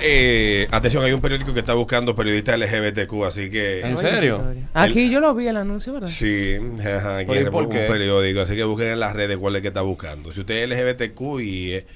Eh, 0.00 0.68
atención, 0.70 1.04
hay 1.04 1.10
un 1.10 1.20
periódico 1.20 1.52
que 1.52 1.58
está 1.58 1.74
buscando 1.74 2.14
periodistas 2.14 2.56
LGBTQ, 2.56 3.24
así 3.26 3.50
que... 3.50 3.80
¿En 3.80 3.96
serio? 3.96 4.44
Aquí 4.72 5.10
yo 5.10 5.18
lo 5.18 5.34
vi 5.34 5.48
el 5.48 5.56
anuncio, 5.56 5.92
¿verdad? 5.92 6.06
Sí, 6.06 6.54
ajá, 6.78 7.18
aquí 7.18 7.44
¿por 7.50 7.64
un 7.64 7.68
periódico, 7.68 8.42
así 8.42 8.54
que 8.54 8.62
busquen 8.62 8.86
en 8.92 9.00
las 9.00 9.14
redes 9.14 9.38
cuál 9.38 9.56
es 9.56 9.62
que 9.62 9.68
está 9.68 9.82
buscando. 9.82 10.32
Si 10.32 10.38
usted 10.38 10.62
es 10.62 10.70
LGBTQ 10.70 11.40
y 11.40 11.72
es, 11.72 11.86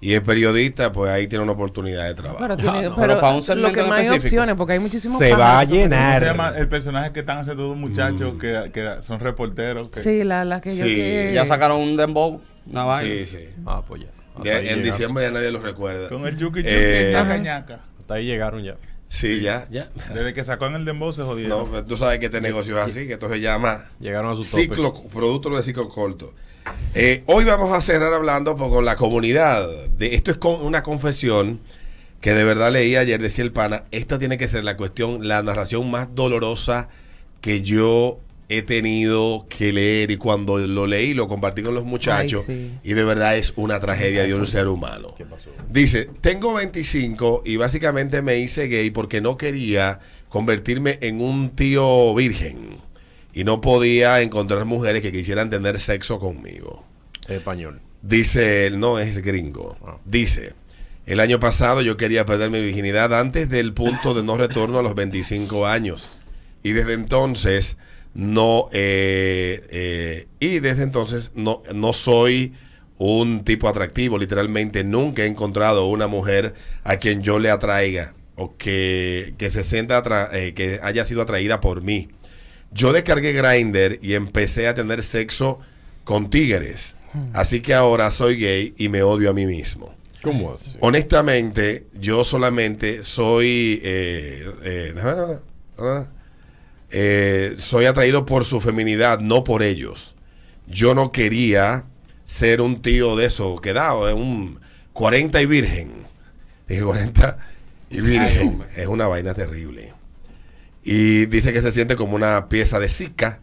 y 0.00 0.14
es 0.14 0.20
periodista, 0.22 0.90
pues 0.92 1.12
ahí 1.12 1.28
tiene 1.28 1.44
una 1.44 1.52
oportunidad 1.52 2.08
de 2.08 2.14
trabajo. 2.14 2.38
Pero, 2.40 2.56
tiene- 2.56 2.70
Ah, 2.70 2.82
no, 2.82 2.94
pero 2.96 3.06
pero 3.06 3.20
para 3.20 3.30
un 3.34 3.36
lo 3.36 3.42
segmento 3.42 3.72
que 3.72 3.82
más 3.88 4.00
hay 4.00 4.08
opciones, 4.16 4.56
porque 4.56 4.72
hay 4.72 4.80
muchísimos 4.80 5.18
Se 5.18 5.32
va 5.32 5.60
a. 5.60 5.64
¿Cómo 5.64 5.76
se 5.76 5.82
llenar. 5.82 6.24
llama 6.24 6.54
el 6.58 6.68
personaje 6.68 7.12
que 7.12 7.20
están 7.20 7.38
haciendo 7.38 7.68
dos 7.68 7.76
muchachos 7.76 8.34
que, 8.40 8.72
que 8.74 8.96
son 9.00 9.20
reporteros? 9.20 9.90
Que, 9.90 10.00
Sí, 10.02 10.24
la, 10.24 10.44
la 10.44 10.60
que 10.60 10.74
yo 10.76 10.84
que... 10.84 11.30
Ya 11.32 11.44
sacaron 11.44 11.80
un 11.80 11.96
dembow, 11.96 12.40
una 12.66 12.82
vaina. 12.84 13.14
Sí, 13.14 13.26
sí. 13.26 13.48
Ah, 13.64 13.80
pues 13.86 14.02
ya. 14.02 14.08
Ya 14.42 14.58
en 14.60 14.82
diciembre 14.82 15.24
ya 15.24 15.30
nadie 15.30 15.50
lo 15.50 15.60
recuerda. 15.60 16.08
Con 16.08 16.26
el 16.26 16.36
Yuki 16.36 16.60
Yuki 16.60 16.68
Eh, 16.68 17.40
ñaca. 17.42 17.80
Hasta 17.98 18.14
ahí 18.14 18.26
llegaron 18.26 18.62
ya. 18.64 18.76
Sí, 19.08 19.40
ya, 19.40 19.66
ya. 19.70 19.88
Desde 20.12 20.34
que 20.34 20.42
sacó 20.42 20.66
en 20.66 20.74
el 20.74 20.84
dembow 20.84 21.12
se 21.12 21.20
No, 21.20 21.26
jodieron. 21.28 21.68
pues 21.68 21.86
tú 21.86 21.96
sabes 21.96 22.18
que 22.18 22.26
este 22.26 22.40
negocio 22.40 22.76
es 22.80 22.84
así, 22.88 23.06
que 23.06 23.12
esto 23.12 23.28
se 23.28 23.38
llama 23.40 23.88
Llegaron 24.00 24.32
a 24.32 24.34
su 24.34 24.42
tope. 24.50 24.62
ciclo, 24.62 24.92
producto 25.12 25.50
de 25.50 25.62
ciclo 25.62 25.88
corto. 25.88 26.34
Eh, 26.94 27.22
hoy 27.26 27.44
vamos 27.44 27.72
a 27.72 27.80
cerrar 27.80 28.12
hablando 28.12 28.56
pues, 28.56 28.70
con 28.70 28.84
la 28.84 28.96
comunidad. 28.96 29.68
De, 29.98 30.14
esto 30.14 30.30
es 30.32 30.38
con 30.38 30.60
una 30.64 30.82
confesión 30.82 31.60
que 32.20 32.32
de 32.32 32.42
verdad 32.42 32.72
leí 32.72 32.96
ayer, 32.96 33.20
decía 33.20 33.44
el 33.44 33.52
pana, 33.52 33.84
esta 33.92 34.18
tiene 34.18 34.36
que 34.38 34.48
ser 34.48 34.64
la 34.64 34.76
cuestión, 34.76 35.28
la 35.28 35.42
narración 35.42 35.88
más 35.90 36.08
dolorosa 36.14 36.88
que 37.42 37.60
yo 37.62 38.18
he 38.48 38.62
tenido 38.62 39.46
que 39.48 39.72
leer 39.72 40.10
y 40.10 40.16
cuando 40.16 40.58
lo 40.58 40.86
leí 40.86 41.14
lo 41.14 41.28
compartí 41.28 41.62
con 41.62 41.74
los 41.74 41.84
muchachos 41.84 42.44
Ay, 42.48 42.72
sí. 42.82 42.90
y 42.90 42.92
de 42.94 43.04
verdad 43.04 43.36
es 43.36 43.54
una 43.56 43.80
tragedia 43.80 44.24
de 44.24 44.34
un 44.34 44.46
ser 44.46 44.68
humano. 44.68 45.14
¿Qué 45.16 45.24
pasó? 45.24 45.50
Dice, 45.70 46.08
tengo 46.20 46.54
25 46.54 47.42
y 47.44 47.56
básicamente 47.56 48.22
me 48.22 48.38
hice 48.38 48.68
gay 48.68 48.90
porque 48.90 49.20
no 49.20 49.36
quería 49.36 50.00
convertirme 50.28 50.98
en 51.00 51.20
un 51.20 51.50
tío 51.50 52.14
virgen 52.14 52.76
y 53.32 53.44
no 53.44 53.60
podía 53.60 54.20
encontrar 54.20 54.64
mujeres 54.64 55.02
que 55.02 55.12
quisieran 55.12 55.50
tener 55.50 55.78
sexo 55.80 56.18
conmigo. 56.18 56.84
Español. 57.28 57.80
Dice 58.02 58.66
él, 58.66 58.78
no 58.78 58.98
es 58.98 59.22
gringo. 59.22 59.76
Ah. 59.84 59.96
Dice, 60.04 60.52
el 61.06 61.20
año 61.20 61.40
pasado 61.40 61.82
yo 61.82 61.96
quería 61.96 62.24
perder 62.24 62.50
mi 62.50 62.60
virginidad 62.60 63.18
antes 63.18 63.48
del 63.48 63.72
punto 63.72 64.14
de 64.14 64.22
no 64.22 64.36
retorno 64.36 64.78
a 64.78 64.82
los 64.82 64.94
25 64.94 65.66
años. 65.66 66.08
Y 66.62 66.72
desde 66.72 66.94
entonces 66.94 67.76
no, 68.14 68.66
eh, 68.72 69.60
eh, 69.70 70.26
y 70.40 70.60
desde 70.60 70.82
entonces 70.84 71.32
no, 71.34 71.62
no 71.74 71.92
soy 71.92 72.54
un 72.98 73.44
tipo 73.44 73.68
atractivo. 73.68 74.18
Literalmente 74.18 74.84
nunca 74.84 75.24
he 75.24 75.26
encontrado 75.26 75.86
una 75.86 76.06
mujer 76.06 76.54
a 76.84 76.96
quien 76.96 77.22
yo 77.22 77.38
le 77.38 77.50
atraiga 77.50 78.14
o 78.36 78.56
que, 78.56 79.34
que 79.38 79.50
se 79.50 79.62
sienta, 79.64 80.02
atra- 80.02 80.28
eh, 80.32 80.54
que 80.54 80.80
haya 80.82 81.04
sido 81.04 81.22
atraída 81.22 81.60
por 81.60 81.82
mí. 81.82 82.08
Yo 82.72 82.92
descargué 82.92 83.32
Grindr 83.32 83.98
y 84.02 84.14
empecé 84.14 84.66
a 84.68 84.74
tener 84.74 85.02
sexo 85.02 85.60
con 86.04 86.30
tigres. 86.30 86.96
Así 87.32 87.60
que 87.60 87.74
ahora 87.74 88.10
soy 88.10 88.36
gay 88.36 88.74
y 88.76 88.88
me 88.88 89.02
odio 89.04 89.30
a 89.30 89.32
mí 89.34 89.46
mismo. 89.46 89.94
¿Cómo 90.22 90.52
así? 90.52 90.76
Honestamente, 90.80 91.86
yo 92.00 92.24
solamente 92.24 93.02
soy. 93.04 93.80
eh, 93.84 94.44
eh, 94.64 94.92
no, 94.96 95.40
no. 95.84 96.14
Eh, 96.90 97.54
soy 97.56 97.86
atraído 97.86 98.24
por 98.26 98.44
su 98.44 98.60
feminidad, 98.60 99.20
no 99.20 99.44
por 99.44 99.62
ellos. 99.62 100.14
Yo 100.66 100.94
no 100.94 101.12
quería 101.12 101.84
ser 102.24 102.60
un 102.60 102.82
tío 102.82 103.16
de 103.16 103.26
eso, 103.26 103.56
quedado, 103.56 104.08
es 104.08 104.14
un 104.14 104.60
40 104.92 105.42
y 105.42 105.46
virgen. 105.46 105.92
Dije 106.68 106.82
40 106.82 107.38
y 107.90 108.00
virgen. 108.00 108.60
Es 108.76 108.86
una 108.86 109.06
vaina 109.06 109.34
terrible. 109.34 109.92
Y 110.82 111.26
dice 111.26 111.52
que 111.52 111.60
se 111.62 111.72
siente 111.72 111.96
como 111.96 112.14
una 112.14 112.48
pieza 112.48 112.78
de 112.78 112.88
Zika 112.88 113.40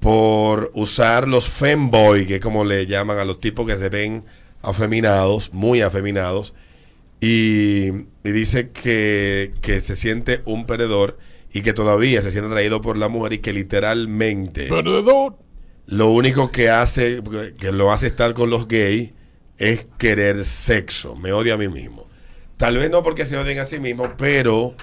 por 0.00 0.70
usar 0.74 1.28
los 1.28 1.48
femboy, 1.48 2.26
que 2.26 2.36
es 2.36 2.40
como 2.40 2.64
le 2.64 2.86
llaman 2.86 3.18
a 3.18 3.24
los 3.24 3.40
tipos 3.40 3.66
que 3.66 3.76
se 3.76 3.88
ven 3.88 4.24
afeminados, 4.62 5.52
muy 5.52 5.80
afeminados. 5.80 6.52
Y, 7.20 7.88
y 8.22 8.30
dice 8.32 8.70
que, 8.70 9.54
que 9.62 9.80
se 9.80 9.96
siente 9.96 10.42
un 10.44 10.66
perdedor 10.66 11.18
y 11.54 11.62
que 11.62 11.72
todavía 11.72 12.20
se 12.20 12.32
siente 12.32 12.48
atraído 12.50 12.82
por 12.82 12.98
la 12.98 13.08
mujer 13.08 13.34
y 13.34 13.38
que 13.38 13.52
literalmente 13.52 14.66
Perdedor. 14.66 15.38
lo 15.86 16.10
único 16.10 16.50
que 16.50 16.68
hace, 16.68 17.22
que 17.58 17.70
lo 17.70 17.92
hace 17.92 18.08
estar 18.08 18.34
con 18.34 18.50
los 18.50 18.66
gays 18.66 19.12
es 19.56 19.86
querer 19.96 20.44
sexo. 20.44 21.14
Me 21.14 21.32
odia 21.32 21.54
a 21.54 21.56
mí 21.56 21.68
mismo. 21.68 22.08
Tal 22.56 22.76
vez 22.76 22.90
no 22.90 23.04
porque 23.04 23.24
se 23.24 23.36
odien 23.38 23.60
a 23.60 23.66
sí 23.66 23.78
mismos, 23.78 24.10
pero 24.18 24.74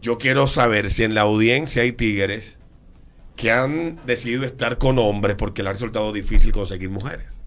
yo 0.00 0.16
quiero 0.16 0.46
saber 0.46 0.88
si 0.88 1.04
en 1.04 1.14
la 1.14 1.20
audiencia 1.22 1.82
hay 1.82 1.92
tigres 1.92 2.58
que 3.36 3.50
han 3.50 4.00
decidido 4.06 4.44
estar 4.44 4.78
con 4.78 4.98
hombres 4.98 5.36
porque 5.36 5.62
le 5.62 5.68
ha 5.68 5.72
resultado 5.74 6.10
difícil 6.10 6.52
conseguir 6.52 6.88
mujeres. 6.88 7.42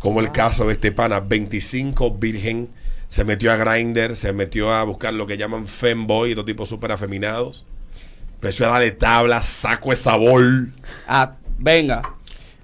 Como 0.00 0.18
el 0.18 0.32
caso 0.32 0.66
de 0.66 0.72
este 0.72 0.90
pana, 0.90 1.20
25 1.20 2.10
virgen, 2.16 2.70
se 3.14 3.22
metió 3.24 3.52
a 3.52 3.56
Grindr, 3.56 4.16
se 4.16 4.32
metió 4.32 4.72
a 4.74 4.82
buscar 4.82 5.14
lo 5.14 5.24
que 5.24 5.36
llaman 5.36 5.68
femboy, 5.68 6.30
estos 6.30 6.46
tipos 6.46 6.68
súper 6.68 6.90
afeminados. 6.90 7.64
Empezó 8.34 8.64
a 8.66 8.70
darle 8.70 8.90
tabla, 8.90 9.40
saco 9.40 9.90
de 9.90 9.96
sabor. 9.96 10.42
Ah, 11.06 11.36
venga. 11.56 12.02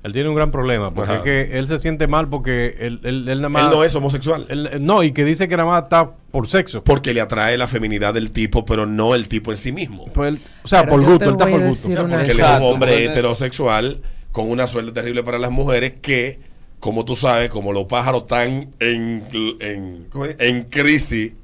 Él 0.02 0.12
tiene 0.12 0.28
un 0.28 0.34
gran 0.34 0.50
problema, 0.50 0.92
porque 0.92 1.08
Ajá. 1.12 1.18
es 1.18 1.22
que 1.22 1.56
él 1.56 1.68
se 1.68 1.78
siente 1.78 2.08
mal 2.08 2.28
porque 2.28 2.74
él, 2.80 2.98
él, 3.04 3.28
él 3.28 3.36
nada 3.36 3.48
más... 3.48 3.62
Él 3.62 3.70
no 3.70 3.84
es 3.84 3.94
homosexual. 3.94 4.44
él- 4.48 4.68
él- 4.72 4.84
no, 4.84 5.04
y 5.04 5.12
que 5.12 5.24
dice 5.24 5.46
que 5.46 5.56
nada 5.56 5.68
más 5.68 5.84
está 5.84 6.10
por 6.32 6.48
sexo. 6.48 6.82
Porque 6.82 7.14
le 7.14 7.20
atrae 7.20 7.56
la 7.56 7.68
feminidad 7.68 8.12
del 8.12 8.32
tipo, 8.32 8.64
pero 8.64 8.86
no 8.86 9.14
el 9.14 9.28
tipo 9.28 9.52
en 9.52 9.56
sí 9.56 9.70
mismo. 9.70 10.06
Pues 10.12 10.30
él- 10.32 10.40
o 10.64 10.66
sea, 10.66 10.80
Pero 10.80 10.92
por 10.96 11.02
gusto, 11.04 11.24
él 11.26 11.30
está 11.30 11.46
por 11.46 11.60
gusto. 11.62 11.88
O 11.90 11.92
sea, 11.92 12.00
porque 12.08 12.24
él 12.32 12.40
es 12.40 12.46
un 12.60 12.62
hombre 12.64 13.04
heterosexual 13.04 14.02
con 14.32 14.50
una 14.50 14.66
suerte 14.66 14.90
terrible 14.90 15.22
para 15.22 15.38
las 15.38 15.52
mujeres 15.52 15.92
que, 16.02 16.40
como 16.80 17.04
tú 17.04 17.14
sabes, 17.14 17.50
como 17.50 17.72
los 17.72 17.84
pájaros 17.84 18.22
están 18.22 18.74
en, 18.80 19.24
en, 19.60 20.06
¿cómo 20.10 20.24
es? 20.24 20.36
en 20.40 20.64
crisis, 20.64 21.34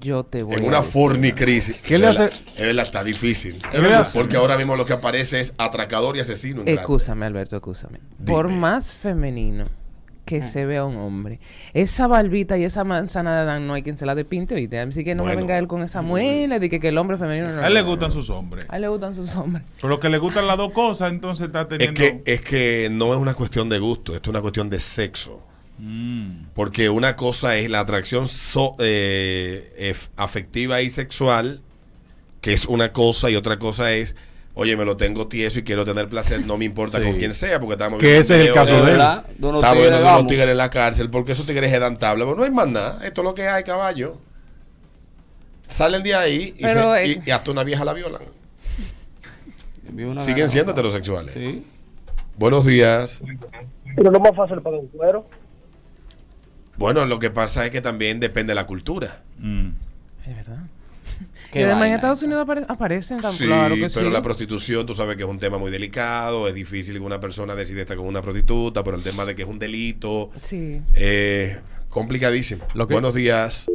Yo 0.00 0.24
te 0.24 0.42
voy 0.42 0.56
en 0.56 0.64
una 0.64 0.82
fornicrisis. 0.82 1.80
¿Qué 1.80 1.98
le 1.98 2.08
es 2.10 2.18
verdad, 2.18 2.32
hace? 2.34 2.60
Es 2.60 2.66
verdad, 2.66 2.84
está 2.84 3.04
difícil. 3.04 3.62
¿Qué 3.70 3.78
le 3.78 3.94
hace? 3.94 4.18
Porque 4.18 4.36
ahora 4.36 4.56
mismo 4.56 4.76
lo 4.76 4.84
que 4.84 4.92
aparece 4.92 5.40
es 5.40 5.54
atracador 5.56 6.16
y 6.16 6.20
asesino. 6.20 6.62
Escúchame, 6.66 7.24
Alberto, 7.24 7.56
escúchame. 7.56 8.00
Por 8.26 8.48
más 8.48 8.90
femenino 8.90 9.66
que 10.24 10.42
se 10.42 10.64
vea 10.64 10.84
un 10.86 10.96
hombre, 10.96 11.38
esa 11.74 12.06
barbita 12.06 12.56
y 12.56 12.64
esa 12.64 12.82
manzana 12.84 13.34
de 13.34 13.40
Adán 13.42 13.66
no 13.66 13.74
hay 13.74 13.82
quien 13.82 13.96
se 13.98 14.06
la 14.06 14.14
depinte, 14.14 14.54
¿oíste? 14.54 14.78
Así 14.80 15.04
que 15.04 15.14
no 15.14 15.22
Bueno. 15.24 15.36
me 15.36 15.42
venga 15.42 15.58
él 15.58 15.66
con 15.68 15.82
esa 15.82 16.00
muela 16.00 16.58
de 16.58 16.70
que, 16.70 16.80
que 16.80 16.88
el 16.88 16.96
hombre 16.98 17.18
femenino 17.18 17.48
no. 17.52 17.60
A 17.60 17.66
él 17.66 17.74
le 17.74 17.82
gustan 17.82 18.10
sus 18.10 18.30
hombres. 18.30 18.64
A 18.68 18.76
él 18.76 18.82
le 18.82 18.88
gustan 18.88 19.14
sus 19.14 19.34
hombres. 19.36 19.62
Pero 19.82 20.00
que 20.00 20.08
le 20.08 20.16
gustan 20.18 20.46
las 20.46 20.56
dos 20.56 20.72
cosas, 20.72 21.12
entonces 21.12 21.48
está 21.48 21.62
Es 21.62 21.68
teniendo. 21.68 22.00
que, 22.00 22.22
es 22.24 22.40
que 22.40 22.88
no 22.90 23.12
es 23.12 23.18
una 23.18 23.34
cuestión 23.34 23.68
de 23.68 23.78
gusto, 23.78 24.14
esto 24.14 24.30
es 24.30 24.32
una 24.32 24.40
cuestión 24.40 24.70
de 24.70 24.80
sexo. 24.80 25.42
Mm. 25.78 26.46
Porque 26.54 26.88
una 26.88 27.16
cosa 27.16 27.56
es 27.56 27.68
la 27.68 27.80
atracción 27.80 28.26
so- 28.28 28.76
eh, 28.78 29.74
ef- 29.94 30.08
afectiva 30.16 30.80
y 30.80 30.88
sexual, 30.88 31.60
que 32.40 32.52
es 32.52 32.64
una 32.66 32.92
cosa, 32.92 33.28
y 33.30 33.36
otra 33.36 33.58
cosa 33.58 33.92
es, 33.92 34.14
oye, 34.54 34.76
me 34.76 34.84
lo 34.84 34.96
tengo 34.96 35.26
tieso 35.28 35.58
y 35.58 35.62
quiero 35.64 35.84
tener 35.84 36.08
placer, 36.08 36.44
no 36.46 36.56
me 36.56 36.64
importa 36.64 36.98
Sí. 36.98 37.04
con 37.04 37.16
quién 37.18 37.34
sea, 37.34 37.58
porque 37.60 37.74
estamos 37.74 37.98
Que 37.98 38.06
viendo 38.06 38.20
ese 38.22 38.40
es 38.42 38.48
el 38.48 38.54
caso 38.54 38.84
de 38.84 38.92
él. 38.92 39.00
Estamos 39.00 39.60
tigres, 39.60 39.72
viendo 39.80 39.98
de 39.98 40.04
vamos. 40.04 40.26
tigres 40.26 40.48
en 40.48 40.56
la 40.56 40.70
cárcel, 40.70 41.10
porque 41.10 41.32
esos 41.32 41.46
tigres 41.46 41.70
se 41.70 41.78
dan 41.78 41.98
tabla. 41.98 42.24
Pero 42.24 42.36
no 42.36 42.44
hay 42.44 42.50
más 42.50 42.68
nada, 42.68 43.00
esto 43.04 43.20
es 43.20 43.24
lo 43.24 43.34
que 43.34 43.48
hay, 43.48 43.64
caballo. 43.64 44.16
Salen 45.70 46.02
de 46.02 46.14
ahí 46.14 46.54
y, 46.56 46.62
Pero, 46.62 46.94
se- 46.94 47.02
eh, 47.04 47.20
y- 47.24 47.28
y 47.28 47.30
hasta 47.32 47.50
una 47.50 47.64
vieja 47.64 47.84
la 47.84 47.92
violan. 47.94 48.22
Siguen 49.86 50.14
gana- 50.16 50.48
siendo 50.48 50.72
heterosexuales. 50.72 51.34
Sí. 51.34 51.64
Buenos 52.36 52.64
días. 52.66 53.20
Pero 53.96 54.10
no 54.10 54.16
es 54.18 54.22
más 54.24 54.36
fácil 54.36 54.60
para 54.60 54.76
un 54.78 54.88
cuero. 54.88 55.26
Bueno, 56.76 57.04
lo 57.06 57.18
que 57.20 57.30
pasa 57.30 57.64
es 57.64 57.70
que 57.70 57.80
también 57.80 58.18
depende 58.18 58.50
de 58.50 58.54
la 58.56 58.66
cultura. 58.66 59.22
Mm. 59.38 59.68
Es 60.26 60.36
verdad. 60.36 60.58
Qué 61.54 61.60
y 61.60 61.62
además 61.62 61.86
en 61.88 61.94
Estados. 61.94 62.22
Unidos 62.22 62.46
apare- 62.46 62.66
aparecen 62.68 63.20
tan 63.20 63.32
Sí, 63.32 63.46
claro 63.46 63.74
que 63.76 63.88
pero 63.88 64.08
sí. 64.08 64.12
la 64.12 64.20
prostitución, 64.22 64.84
tú 64.84 64.94
sabes 64.94 65.16
que 65.16 65.22
es 65.22 65.28
un 65.28 65.38
tema 65.38 65.56
muy 65.56 65.70
delicado, 65.70 66.48
es 66.48 66.54
difícil 66.54 66.94
que 66.94 67.00
una 67.00 67.20
persona 67.20 67.54
decida 67.54 67.80
estar 67.80 67.96
con 67.96 68.06
una 68.06 68.20
prostituta, 68.20 68.84
pero 68.84 68.96
el 68.96 69.02
tema 69.02 69.24
de 69.24 69.34
que 69.34 69.42
es 69.42 69.48
un 69.48 69.58
delito, 69.58 70.30
Sí. 70.42 70.80
eh, 70.96 71.56
complicadísimo. 71.88 72.66
Lo 72.74 72.86
que- 72.86 72.92
Buenos 72.94 73.14
días. 73.14 73.66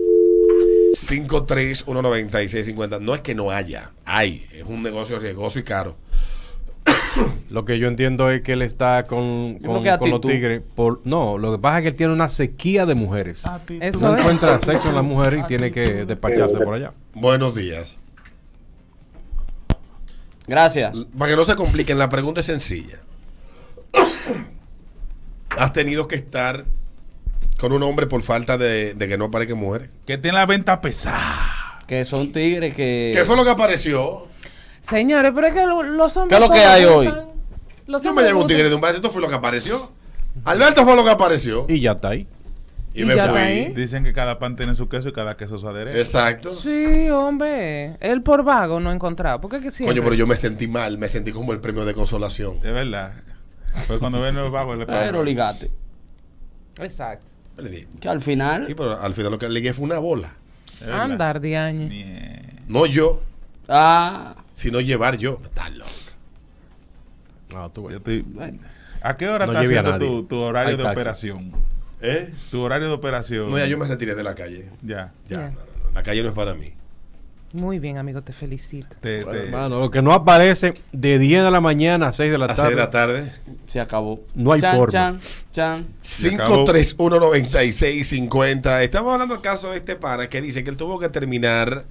5319650. 0.94 3.00
No 3.00 3.14
es 3.16 3.22
que 3.22 3.34
no 3.36 3.52
haya, 3.52 3.92
hay. 4.06 4.46
Es 4.54 4.64
un 4.66 4.82
negocio 4.84 5.20
riesgoso 5.20 5.60
y 5.60 5.64
caro. 5.64 5.96
Lo 7.50 7.66
que 7.66 7.80
yo 7.80 7.88
entiendo 7.88 8.30
es 8.30 8.42
que 8.42 8.54
él 8.54 8.62
está 8.62 9.06
con, 9.06 9.60
con, 9.60 9.84
los 9.84 10.22
tigres. 10.22 10.62
Por, 10.76 11.02
no, 11.04 11.38
lo 11.38 11.52
que 11.52 11.60
pasa 11.60 11.80
es 11.80 11.82
que 11.84 11.88
él 11.90 11.96
tiene 11.96 12.14
una 12.14 12.30
sequía 12.30 12.86
de 12.86 12.96
mujeres. 12.96 13.44
Eso 13.80 14.00
No 14.00 14.16
es. 14.16 14.22
encuentra 14.22 14.60
sexo 14.60 14.90
en 14.90 14.96
las 14.96 15.04
mujeres 15.06 15.44
y 15.44 15.48
tiene 15.48 15.72
que 15.72 16.06
despacharse 16.06 16.58
por 16.58 16.76
allá. 16.76 16.94
Buenos 17.14 17.56
días. 17.56 17.98
Gracias. 20.48 20.94
Para 21.18 21.32
que 21.32 21.38
no 21.38 21.44
se 21.44 21.56
compliquen, 21.56 21.98
la 21.98 22.10
pregunta 22.10 22.42
es 22.42 22.46
sencilla. 22.46 23.00
¿Has 25.58 25.74
tenido 25.74 26.08
que 26.08 26.16
estar 26.16 26.66
con 27.60 27.74
un 27.74 27.84
hombre 27.84 28.08
por 28.08 28.22
falta 28.24 28.58
de, 28.58 28.94
de 28.94 29.08
que 29.08 29.18
no 29.18 29.26
aparezcan 29.26 29.58
mujeres. 29.58 29.90
Que 30.08 30.18
tiene 30.18 30.38
la 30.38 30.46
venta 30.46 30.80
pesada. 30.82 31.84
Que 31.86 32.06
son 32.06 32.32
tigres 32.32 32.74
que. 32.74 33.12
¿Qué 33.16 33.26
fue 33.26 33.36
lo 33.36 33.44
que 33.44 33.50
apareció? 33.52 34.28
Señores, 34.90 35.32
pero 35.36 35.48
es 35.48 35.54
que 35.54 35.66
lo- 35.66 35.84
los 35.84 36.18
hombres. 36.18 36.38
¿Qué 36.38 36.44
es 36.44 36.50
lo 36.50 36.56
que 36.56 36.62
hay 36.62 36.86
hoy? 36.86 37.14
Los 37.88 38.04
Yo 38.04 38.14
me 38.14 38.22
llevo 38.24 38.42
un 38.42 38.48
tigre 38.48 38.70
de 38.70 38.76
un 38.76 38.82
brazo, 38.82 38.98
esto 38.98 39.10
fue 39.10 39.22
lo 39.22 39.30
que 39.30 39.36
apareció. 39.36 39.92
Alberto 40.46 40.84
fue 40.86 40.96
lo 40.96 41.04
que 41.04 41.10
apareció. 41.10 41.66
Y 41.68 41.80
ya 41.82 41.94
está 41.94 42.10
ahí. 42.10 42.28
Y, 42.94 43.02
¿Y 43.02 43.06
me 43.06 43.16
ya 43.16 43.22
está 43.26 43.34
fui. 43.34 43.42
ahí? 43.42 43.74
Dicen 43.74 44.04
que 44.04 44.14
cada 44.14 44.40
pan 44.40 44.56
tiene 44.56 44.74
su 44.76 44.90
queso 44.90 45.10
y 45.10 45.14
cada 45.14 45.38
queso 45.38 45.58
su 45.60 45.68
aderezo. 45.68 45.98
Exacto. 45.98 46.56
Sí, 46.56 47.10
hombre. 47.10 47.98
Él 48.00 48.22
por 48.24 48.44
vago 48.44 48.80
no 48.80 48.90
ha 48.90 48.94
encontrado. 48.94 49.40
¿Por 49.42 49.52
qué 49.52 49.62
que 49.62 49.72
siempre? 49.72 49.94
Coño, 49.96 50.04
pero 50.04 50.16
yo 50.16 50.26
me 50.28 50.36
sentí 50.36 50.68
mal, 50.68 50.98
me 50.98 51.08
sentí 51.08 51.32
como 51.32 51.52
el 51.54 51.60
premio 51.60 51.86
de 51.86 51.94
consolación. 51.94 52.56
Es 52.58 52.64
verdad. 52.74 53.14
Fue 53.88 54.00
cuando 54.00 54.20
ven 54.20 54.36
los 54.36 54.52
vagos 54.52 54.78
le 54.78 54.86
Pero 54.88 55.24
ligate. 55.24 55.70
Exacto. 56.80 57.26
Que 58.00 58.08
al 58.10 58.22
final. 58.22 58.66
Sí, 58.66 58.74
pero 58.74 59.00
al 59.00 59.14
final 59.14 59.32
lo 59.34 59.40
que 59.40 59.48
le 59.48 59.54
ligué 59.56 59.74
fue 59.74 59.86
una 59.86 60.00
bola. 60.00 60.34
Andar 60.92 61.42
de 61.42 61.58
año. 61.58 61.90
No 62.68 62.86
yo, 62.86 63.22
Ah. 63.68 64.36
Sino 64.60 64.82
llevar 64.82 65.18
yo. 65.18 65.38
Está 65.42 65.70
loco. 65.70 65.90
Ah, 67.56 67.70
tú. 67.74 67.90
Yo 67.90 67.98
estoy- 67.98 68.26
¿A 69.02 69.16
qué 69.16 69.30
hora 69.30 69.46
No 69.46 69.54
está 69.54 69.64
lleve 69.64 69.78
a 69.78 69.82
haciendo 69.82 70.06
tu, 70.06 70.24
tu 70.26 70.36
horario 70.38 70.72
Hay 70.72 70.78
de 70.78 70.84
taxi. 70.84 71.00
operación? 71.00 71.54
¿Eh? 72.02 72.34
Tu 72.52 72.60
horario 72.60 72.88
de 72.90 72.94
operación. 72.94 73.50
No, 73.50 73.58
ya 73.58 73.66
yo 73.66 73.78
me 73.78 73.88
retiré 73.88 74.14
de 74.16 74.24
la 74.24 74.36
calle. 74.36 74.70
Ya. 74.82 75.14
Ya, 75.30 75.38
no, 75.38 75.44
no, 75.46 75.52
no, 75.86 75.92
la 75.94 76.04
calle 76.04 76.22
no 76.22 76.28
es 76.30 76.36
para 76.36 76.54
mí. 76.56 76.74
Muy 77.52 77.80
bien, 77.80 77.98
amigo, 77.98 78.22
te 78.22 78.32
felicito. 78.32 78.96
Te, 79.02 79.24
Bueno, 79.24 79.40
te- 79.40 79.46
hermano, 79.48 79.80
lo 79.80 79.90
que 79.90 80.04
no 80.04 80.14
aparece 80.14 80.76
de 80.92 81.18
10 81.18 81.44
de 81.44 81.50
la 81.50 81.60
mañana 81.62 82.10
a 82.10 82.12
6 82.12 82.32
de 82.32 82.38
la 82.38 82.46
A 82.46 82.50
tarde. 82.50 82.62
6 82.64 82.76
de 82.76 82.82
la 82.82 82.92
tarde. 82.92 83.34
Se 83.66 83.80
acabó. 83.80 84.22
No 84.36 84.52
hay 84.52 84.62
chan, 84.62 84.76
forma. 84.76 84.92
Chan, 84.92 85.20
chan. 85.52 85.88
Se 86.02 86.36
acabó. 86.36 86.66
5319650. 86.66 88.84
Estamos 88.84 89.14
hablando 89.14 89.34
del 89.36 89.42
caso 89.42 89.72
de 89.72 89.78
este 89.78 89.96
pana 89.96 90.28
que 90.30 90.42
dice 90.42 90.64
que 90.64 90.70
él 90.70 90.78
tuvo 90.78 91.00
que 91.00 91.10
terminar, 91.10 91.86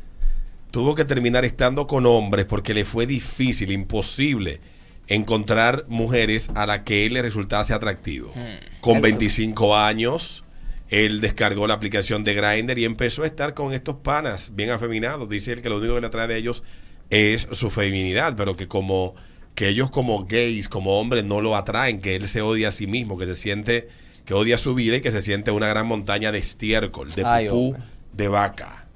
tuvo 0.78 0.94
que 0.94 1.04
terminar 1.04 1.44
estando 1.44 1.88
con 1.88 2.06
hombres 2.06 2.44
porque 2.44 2.72
le 2.72 2.84
fue 2.84 3.04
difícil, 3.04 3.72
imposible 3.72 4.60
encontrar 5.08 5.84
mujeres 5.88 6.50
a 6.54 6.66
las 6.66 6.82
que 6.82 7.04
él 7.04 7.14
le 7.14 7.22
resultase 7.22 7.74
atractivo. 7.74 8.32
Con 8.80 9.00
25 9.00 9.76
años, 9.76 10.44
él 10.88 11.20
descargó 11.20 11.66
la 11.66 11.74
aplicación 11.74 12.22
de 12.22 12.34
Grindr 12.34 12.78
y 12.78 12.84
empezó 12.84 13.24
a 13.24 13.26
estar 13.26 13.54
con 13.54 13.72
estos 13.72 13.96
panas 13.96 14.52
bien 14.54 14.70
afeminados. 14.70 15.28
Dice 15.28 15.52
él 15.52 15.62
que 15.62 15.68
lo 15.68 15.78
único 15.78 15.96
que 15.96 16.00
le 16.00 16.06
atrae 16.06 16.28
de 16.28 16.36
ellos 16.36 16.62
es 17.10 17.48
su 17.50 17.70
feminidad, 17.70 18.36
pero 18.36 18.54
que 18.54 18.68
como 18.68 19.16
que 19.56 19.66
ellos 19.66 19.90
como 19.90 20.26
gays, 20.26 20.68
como 20.68 21.00
hombres, 21.00 21.24
no 21.24 21.40
lo 21.40 21.56
atraen, 21.56 22.00
que 22.00 22.14
él 22.14 22.28
se 22.28 22.40
odia 22.40 22.68
a 22.68 22.70
sí 22.70 22.86
mismo, 22.86 23.18
que 23.18 23.26
se 23.26 23.34
siente, 23.34 23.88
que 24.24 24.32
odia 24.32 24.58
su 24.58 24.76
vida 24.76 24.94
y 24.94 25.00
que 25.00 25.10
se 25.10 25.22
siente 25.22 25.50
una 25.50 25.66
gran 25.66 25.88
montaña 25.88 26.30
de 26.30 26.38
estiércol, 26.38 27.10
de 27.10 27.24
Ay, 27.26 27.48
pupú, 27.48 27.66
hombre. 27.70 27.82
de 28.12 28.28
vaca. 28.28 28.86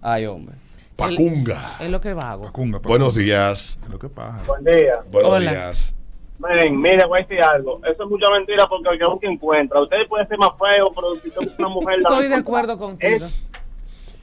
Ay, 0.00 0.24
hombre. 0.24 0.54
Pacunga. 0.98 1.76
Es 1.78 1.88
lo 1.90 2.00
que 2.00 2.12
vago. 2.12 2.42
Pacunga, 2.42 2.78
pacunga. 2.78 2.88
Buenos 2.98 3.14
días. 3.14 3.78
Es 3.84 3.88
lo 3.88 4.00
que 4.00 4.08
pasa. 4.08 4.42
Buen 4.48 4.64
día. 4.64 4.96
Buenos 5.12 5.32
Hola. 5.32 5.50
días. 5.52 5.94
Miren, 6.40 6.80
mira, 6.80 7.06
voy 7.06 7.20
a 7.20 7.22
decir 7.22 7.40
algo. 7.40 7.80
Eso 7.84 8.02
es 8.02 8.10
mucha 8.10 8.28
mentira 8.30 8.66
porque 8.68 8.88
el 8.90 8.98
que 8.98 9.04
busca 9.04 9.28
encuentra. 9.28 9.80
Usted 9.80 10.08
puede 10.08 10.26
ser 10.26 10.38
más 10.38 10.50
feo, 10.58 10.92
pero 10.92 11.14
si 11.22 11.28
usted 11.28 11.52
una 11.56 11.68
mujer... 11.68 12.00
la 12.00 12.08
Estoy 12.10 12.28
de 12.28 12.34
acuerdo 12.34 12.76
contigo. 12.78 13.26
Es- 13.26 13.42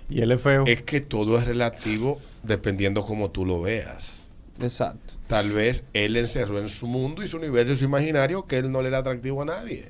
Y 0.09 0.19
él 0.21 0.33
es 0.33 0.41
feo. 0.41 0.63
Es 0.67 0.81
que 0.81 0.99
todo 0.99 1.37
es 1.37 1.45
relativo 1.47 2.19
dependiendo 2.43 3.05
cómo 3.05 3.31
tú 3.31 3.45
lo 3.45 3.61
veas. 3.61 4.27
Exacto. 4.61 5.13
Tal 5.27 5.53
vez 5.53 5.85
él 5.93 6.17
encerró 6.17 6.59
en 6.59 6.67
su 6.67 6.87
mundo 6.87 7.23
y 7.23 7.29
su 7.29 7.37
universo 7.37 7.71
y 7.71 7.77
su 7.77 7.85
imaginario 7.85 8.47
que 8.47 8.57
él 8.57 8.69
no 8.69 8.81
le 8.81 8.89
era 8.89 8.97
atractivo 8.97 9.43
a 9.43 9.45
nadie. 9.45 9.85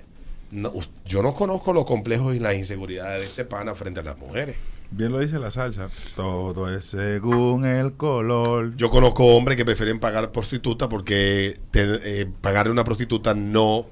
No, 0.52 0.72
yo 1.06 1.24
no 1.24 1.34
conozco 1.34 1.74
los 1.74 1.86
complejos 1.86 2.36
y 2.36 2.40
las 2.40 2.54
inseguridades 2.54 3.22
de 3.22 3.26
este 3.26 3.44
pana 3.46 3.74
frente 3.74 4.02
a 4.02 4.04
las 4.04 4.20
mujeres. 4.20 4.56
Bien 4.92 5.12
lo 5.12 5.20
dice 5.20 5.40
la 5.40 5.52
salsa. 5.52 5.90
Todo 6.16 6.74
es 6.74 6.86
según 6.86 7.66
el 7.66 7.94
color. 7.94 8.76
Yo 8.78 8.90
conozco 8.90 9.26
hombres 9.26 9.58
que 9.58 9.66
prefieren 9.66 10.00
pagar 10.00 10.32
prostituta 10.32 10.88
porque 10.90 11.56
te- 11.72 12.22
eh, 12.22 12.28
pagarle 12.42 12.70
a 12.70 12.74
una 12.74 12.84
prostituta 12.84 13.34
no 13.34 13.88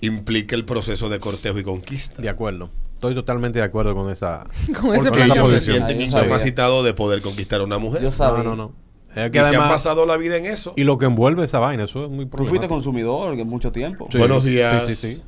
implica 0.00 0.56
el 0.56 0.64
proceso 0.64 1.08
de 1.08 1.20
cortejo 1.20 1.58
y 1.58 1.62
conquista. 1.62 2.20
De 2.20 2.28
acuerdo. 2.28 2.70
Estoy 2.94 3.14
totalmente 3.14 3.58
de 3.58 3.64
acuerdo 3.64 3.94
con 3.94 4.10
esa. 4.10 4.44
Con 4.80 4.94
ese 4.94 5.08
Porque 5.10 5.24
ellos 5.24 5.48
se 5.50 5.60
sienten 5.60 5.96
Ah, 5.98 6.00
yo 6.04 6.10
sabía. 6.10 6.24
incapacitados 6.26 6.84
de 6.84 6.94
poder 6.94 7.20
conquistar 7.20 7.60
a 7.60 7.64
una 7.64 7.78
mujer. 7.78 8.02
Yo 8.02 8.10
sabía. 8.10 8.42
No, 8.44 8.56
no, 8.56 8.56
no. 8.68 8.82
Es 9.14 9.28
y 9.28 9.30
que 9.30 9.44
se 9.44 9.56
han 9.56 9.68
pasado 9.68 10.06
la 10.06 10.16
vida 10.16 10.36
en 10.38 10.46
eso. 10.46 10.72
Y 10.76 10.84
lo 10.84 10.96
que 10.98 11.04
envuelve 11.06 11.44
esa 11.44 11.58
vaina, 11.58 11.84
eso 11.84 12.04
es 12.04 12.10
muy 12.10 12.26
Tú 12.26 12.46
fuiste 12.46 12.66
consumidor 12.68 13.36
mucho 13.44 13.70
tiempo. 13.70 14.08
Sí, 14.10 14.18
Buenos 14.18 14.42
días. 14.44 14.86
Sí, 14.86 14.94
sí, 14.94 15.14
sí. 15.16 15.22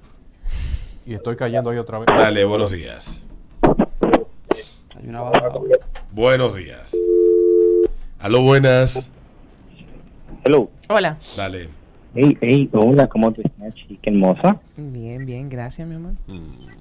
Y 1.07 1.15
estoy 1.15 1.37
cayendo 1.37 1.69
ahí 1.71 1.77
otra 1.79 1.99
vez. 1.99 2.07
Dale, 2.17 2.45
buenos 2.45 2.73
días. 2.73 3.23
Hay 5.05 5.11
una 5.11 5.21
baja. 5.21 5.49
Buenos 6.13 6.57
días. 6.57 6.97
Aló, 8.21 8.41
buenas. 8.43 9.11
Hello. 10.47 10.71
Hola. 10.89 11.19
Dale. 11.37 11.69
Hey, 12.15 12.39
hey, 12.41 12.71
hola, 12.73 13.07
¿cómo 13.09 13.31
te 13.33 13.43
estás, 13.43 13.75
chica 13.75 14.11
hermosa? 14.11 14.59
Bien, 14.79 15.27
bien, 15.27 15.51
gracias, 15.51 15.87
mi 15.87 15.97
amor. 15.97 16.13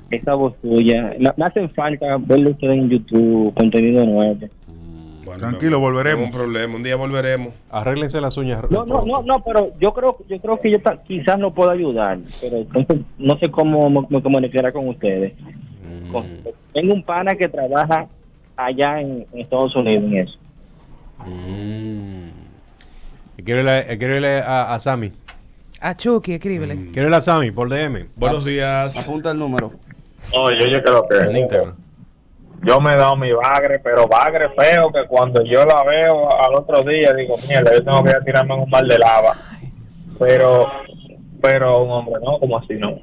Esa 0.09 0.35
voz 0.35 0.55
tuya. 0.61 1.15
Me, 1.19 1.31
me 1.35 1.45
hace 1.45 1.67
falta 1.69 2.15
verlo 2.17 2.51
usted 2.51 2.69
en 2.69 2.89
YouTube, 2.89 3.53
contenido 3.55 4.05
nuevo. 4.05 4.37
Bueno, 5.25 5.39
Tranquilo, 5.39 5.81
volveremos. 5.81 6.21
no 6.21 6.25
Un 6.27 6.31
problema, 6.31 6.75
un 6.77 6.83
día 6.83 6.95
volveremos. 6.95 7.53
Arréglense 7.71 8.21
las 8.21 8.37
uñas. 8.37 8.63
No, 8.69 8.85
no, 8.85 9.05
no, 9.05 9.21
no, 9.23 9.43
pero 9.43 9.73
yo 9.81 9.93
creo, 9.93 10.17
yo 10.29 10.39
creo 10.39 10.61
que 10.61 10.71
yo 10.71 10.81
ta- 10.81 11.01
quizás 11.03 11.37
no 11.39 11.53
puedo 11.53 11.71
ayudar, 11.71 12.19
pero 12.39 12.57
entonces 12.59 12.99
no 13.17 13.37
sé 13.39 13.51
cómo 13.51 13.89
me, 13.89 14.01
me 14.09 14.21
comunicará 14.23 14.71
con 14.71 14.87
ustedes. 14.87 15.33
Con- 16.09 16.25
tengo 16.73 16.93
un 16.93 17.03
pana 17.03 17.35
que 17.35 17.47
trabaja 17.49 18.07
allá 18.55 18.99
en, 19.01 19.25
en 19.33 19.39
Estados 19.39 19.75
Unidos 19.75 20.03
en 20.05 20.17
eso. 20.17 20.37
Mm. 21.25 22.29
Quiero 23.43 23.59
irle, 23.61 23.97
quiero 23.97 24.15
irle 24.15 24.37
a, 24.39 24.73
a 24.73 24.79
Sammy. 24.79 25.11
A 25.81 25.95
Chucky, 25.97 26.33
escríbele. 26.35 26.75
Quiero 26.93 27.03
irle 27.07 27.17
a 27.17 27.21
Sammy 27.21 27.51
por 27.51 27.69
DM. 27.69 28.07
Buenos 28.15 28.45
días. 28.45 28.97
Apunta 28.97 29.31
el 29.31 29.39
número. 29.39 29.73
Oye, 30.33 30.69
yo 30.71 30.81
creo 30.81 31.05
En 31.11 31.31
que 31.33 31.39
Instagram. 31.39 31.75
yo 32.61 32.79
me 32.79 32.93
he 32.93 32.97
dado 32.97 33.17
mi 33.17 33.31
bagre, 33.33 33.79
pero 33.79 34.07
bagre 34.07 34.49
feo 34.57 34.91
que 34.93 35.05
cuando 35.07 35.43
yo 35.43 35.65
la 35.65 35.83
veo 35.83 36.31
al 36.41 36.55
otro 36.55 36.83
día 36.83 37.11
digo, 37.13 37.35
mierda, 37.47 37.73
yo 37.73 37.83
tengo 37.83 38.01
que 38.03 38.11
ir 38.11 38.15
a 38.15 38.23
tirarme 38.23 38.53
en 38.55 38.61
un 38.61 38.69
mar 38.69 38.85
de 38.85 38.97
lava. 38.97 39.35
Pero, 40.19 40.65
pero 41.41 41.83
un 41.83 41.91
hombre 41.91 42.15
no, 42.23 42.39
como 42.39 42.57
así 42.57 42.75
no. 42.75 42.99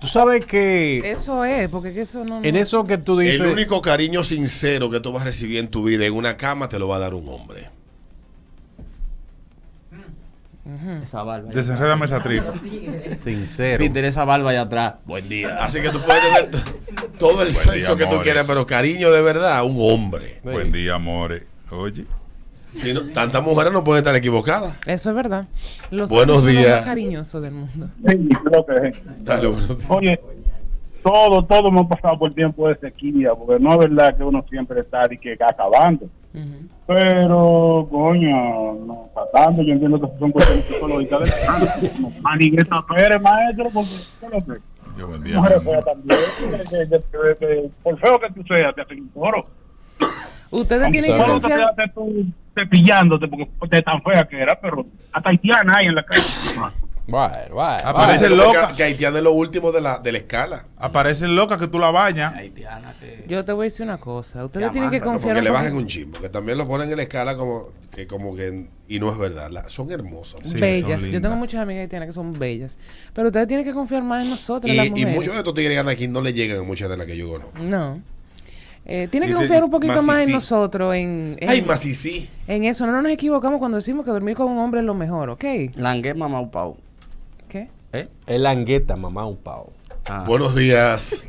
Tú 0.00 0.06
sabes 0.06 0.46
que 0.46 0.98
Eso 1.10 1.44
es, 1.44 1.68
porque 1.68 1.92
que 1.92 2.02
eso 2.02 2.24
no... 2.24 2.42
en 2.42 2.54
no- 2.54 2.60
eso 2.60 2.84
que 2.84 2.98
tú 2.98 3.18
dices. 3.18 3.40
El 3.40 3.46
único 3.46 3.82
cariño 3.82 4.22
sincero 4.22 4.90
que 4.90 5.00
tú 5.00 5.12
vas 5.12 5.22
a 5.22 5.26
recibir 5.26 5.58
en 5.58 5.68
tu 5.68 5.82
vida 5.84 6.06
en 6.06 6.14
una 6.14 6.36
cama 6.36 6.68
te 6.68 6.78
lo 6.78 6.86
va 6.88 6.96
a 6.96 7.00
dar 7.00 7.14
un 7.14 7.28
hombre. 7.28 7.70
Esa 11.02 11.22
barba. 11.22 11.50
Desenrédame 11.50 12.04
esa 12.04 12.22
tripa. 12.22 12.52
Sincero. 13.16 13.78
Peter, 13.78 14.04
esa 14.04 14.24
barba 14.26 14.50
allá 14.50 14.62
atrás. 14.62 14.94
Buen 15.06 15.26
día. 15.28 15.56
Así 15.62 15.80
que 15.80 15.88
tú 15.88 15.98
puedes 16.02 16.22
tener 16.22 16.50
todo 17.18 17.42
el 17.42 17.54
sexo 17.54 17.96
día, 17.96 18.06
que 18.06 18.14
tú 18.14 18.22
quieras, 18.22 18.44
pero 18.46 18.66
cariño 18.66 19.10
de 19.10 19.22
verdad, 19.22 19.64
un 19.64 19.76
hombre. 19.80 20.40
Sí. 20.44 20.50
Buen 20.50 20.70
día, 20.70 20.96
amores. 20.96 21.42
Oye. 21.70 22.04
Si 22.74 22.92
no, 22.92 23.00
tantas 23.12 23.42
mujeres 23.42 23.72
no 23.72 23.82
pueden 23.82 24.02
estar 24.02 24.14
equivocadas. 24.14 24.78
Eso 24.86 25.10
es 25.10 25.16
verdad. 25.16 25.46
Los 25.90 26.10
Buenos 26.10 26.44
los 26.44 26.46
días. 26.46 26.76
más 26.80 26.84
cariñosos 26.84 27.42
del 27.42 27.52
mundo. 27.52 27.88
Sí, 28.06 28.28
creo 28.44 28.66
que 28.66 28.88
es. 28.88 29.24
Dale, 29.24 29.48
buenos 29.48 29.78
días. 29.78 29.90
Oye, 29.90 30.20
todo, 31.02 31.44
todo 31.44 31.68
hemos 31.68 31.86
pasado 31.86 32.18
por 32.18 32.34
tiempo 32.34 32.68
de 32.68 32.76
sequía, 32.76 33.34
porque 33.34 33.62
no 33.62 33.72
es 33.72 33.78
verdad 33.78 34.16
que 34.16 34.24
uno 34.24 34.44
siempre 34.48 34.80
está 34.80 35.08
de 35.08 35.18
que 35.18 35.32
acabando. 35.40 36.06
Ujú. 36.34 36.68
Pero, 36.86 37.88
coño, 37.90 38.74
no 38.86 39.10
tratando, 39.14 39.62
yo 39.62 39.72
entiendo 39.72 40.00
que 40.00 40.18
son 40.18 40.30
cuestiones 40.30 40.64
psicológicas 40.66 41.20
del 41.20 42.00
No, 42.00 42.10
Manigues 42.22 42.66
Pérez, 42.88 43.20
maestro, 43.22 43.70
porque 43.72 43.90
¿qué 44.20 44.26
es 44.26 44.32
lo 44.32 44.54
que? 44.54 44.60
Yo 44.98 45.06
buen 45.06 45.22
día. 45.22 45.36
Mujeres 45.36 45.62
feas 45.62 45.84
también, 45.84 47.72
por 47.82 47.98
feo 48.00 48.20
que 48.20 48.30
tú 48.32 48.42
seas, 48.48 48.74
te 48.74 48.82
hacen 48.82 49.00
un 49.00 49.08
toro. 49.10 49.46
Ustedes 50.50 50.90
tienen 50.90 51.12
que 51.12 51.18
te 51.18 51.24
confiar... 51.24 51.58
quedaste 51.58 51.92
tú 51.94 52.26
cepillándote 52.54 53.28
porque 53.28 53.82
tan 53.82 54.02
fea 54.02 54.26
que 54.26 54.40
era, 54.40 54.58
pero 54.60 54.86
hasta 55.12 55.30
haitiana 55.30 55.76
hay 55.78 55.86
en 55.86 55.94
la 55.94 56.02
calle. 56.04 56.22
Bueno, 57.08 57.32
bueno, 57.54 57.78
Aparece 57.84 58.28
Parece 58.28 58.28
loca. 58.28 58.68
Que, 58.68 58.76
que 58.76 58.82
Haitiana 58.82 59.16
es 59.16 59.24
lo 59.24 59.32
último 59.32 59.72
de 59.72 59.80
la, 59.80 59.98
de 59.98 60.12
la 60.12 60.18
escala. 60.18 60.66
Aparecen 60.76 61.34
locas 61.34 61.58
que 61.58 61.66
tú 61.66 61.78
la 61.78 61.90
bañas. 61.90 62.34
Haitiana 62.34 62.94
que. 63.00 63.24
Yo 63.26 63.46
te 63.46 63.52
voy 63.52 63.66
a 63.66 63.70
decir 63.70 63.86
una 63.86 63.96
cosa. 63.96 64.44
Ustedes 64.44 64.66
Ya, 64.66 64.72
tienen 64.72 64.90
que 64.90 65.00
confiar 65.00 65.34
Porque 65.36 65.42
le 65.42 65.50
bajen 65.50 65.74
un 65.74 65.86
chimbo, 65.86 66.20
que 66.20 66.28
también 66.28 66.58
lo 66.58 66.68
ponen 66.68 66.90
en 66.90 66.98
la 66.98 67.04
escala 67.04 67.34
como 67.34 67.68
que, 67.90 68.06
como 68.06 68.36
que 68.36 68.66
y 68.88 69.00
no 69.00 69.10
es 69.10 69.16
verdad. 69.16 69.48
La- 69.50 69.70
son 69.70 69.90
hermosas. 69.90 70.40
Sí, 70.42 70.60
bellas. 70.60 71.00
son 71.00 71.10
Yo 71.10 71.22
tengo 71.22 71.36
muchas 71.36 71.62
amigas 71.62 71.80
haitianas 71.82 72.08
que 72.08 72.12
son 72.12 72.38
bellas. 72.38 72.76
Pero 73.14 73.28
ustedes 73.28 73.48
tienen 73.48 73.64
que 73.64 73.72
confiar 73.72 74.02
más 74.02 74.24
en 74.24 74.28
nosotros, 74.30 74.70
Y, 74.70 74.76
las 74.76 74.86
y 74.88 75.06
muchos 75.06 75.32
de 75.32 75.38
estos 75.38 75.54
tigres 75.54 75.82
que 75.82 75.90
aquí 75.90 76.08
no 76.08 76.20
le 76.20 76.34
llegan 76.34 76.58
a 76.58 76.62
muchas 76.62 76.90
de 76.90 76.98
las 76.98 77.06
que 77.06 77.16
yo 77.16 77.30
conozco. 77.30 77.58
No. 77.58 78.02
Eh, 78.90 79.06
tienen 79.10 79.28
Y 79.28 79.32
que 79.32 79.36
confiar 79.36 79.62
un 79.62 79.70
poquito 79.70 80.02
más 80.02 80.20
en 80.20 80.26
sí. 80.28 80.32
nosotros, 80.32 80.94
en, 80.94 81.36
en, 81.38 81.48
Ay, 81.50 81.60
más 81.60 81.84
y 81.84 81.92
sí. 81.92 82.28
en 82.46 82.64
eso. 82.64 82.86
No 82.86 83.02
nos 83.02 83.12
equivocamos 83.12 83.58
cuando 83.58 83.76
decimos 83.76 84.02
que 84.02 84.10
dormir 84.10 84.34
con 84.34 84.50
un 84.50 84.56
hombre 84.58 84.80
es 84.80 84.86
lo 84.86 84.94
mejor, 84.94 85.28
¿ok? 85.28 85.44
Langue 85.76 86.14
mamá 86.14 86.40
un 86.40 86.50
pau. 86.50 86.76
¿Qué? 87.50 87.68
¿Eh? 87.92 88.08
Es 88.26 88.40
langueta, 88.40 88.96
mamá, 88.96 89.26
un 89.26 89.36
pavo. 89.36 89.72
Ah. 90.06 90.24
Buenos 90.26 90.54
días. 90.56 91.22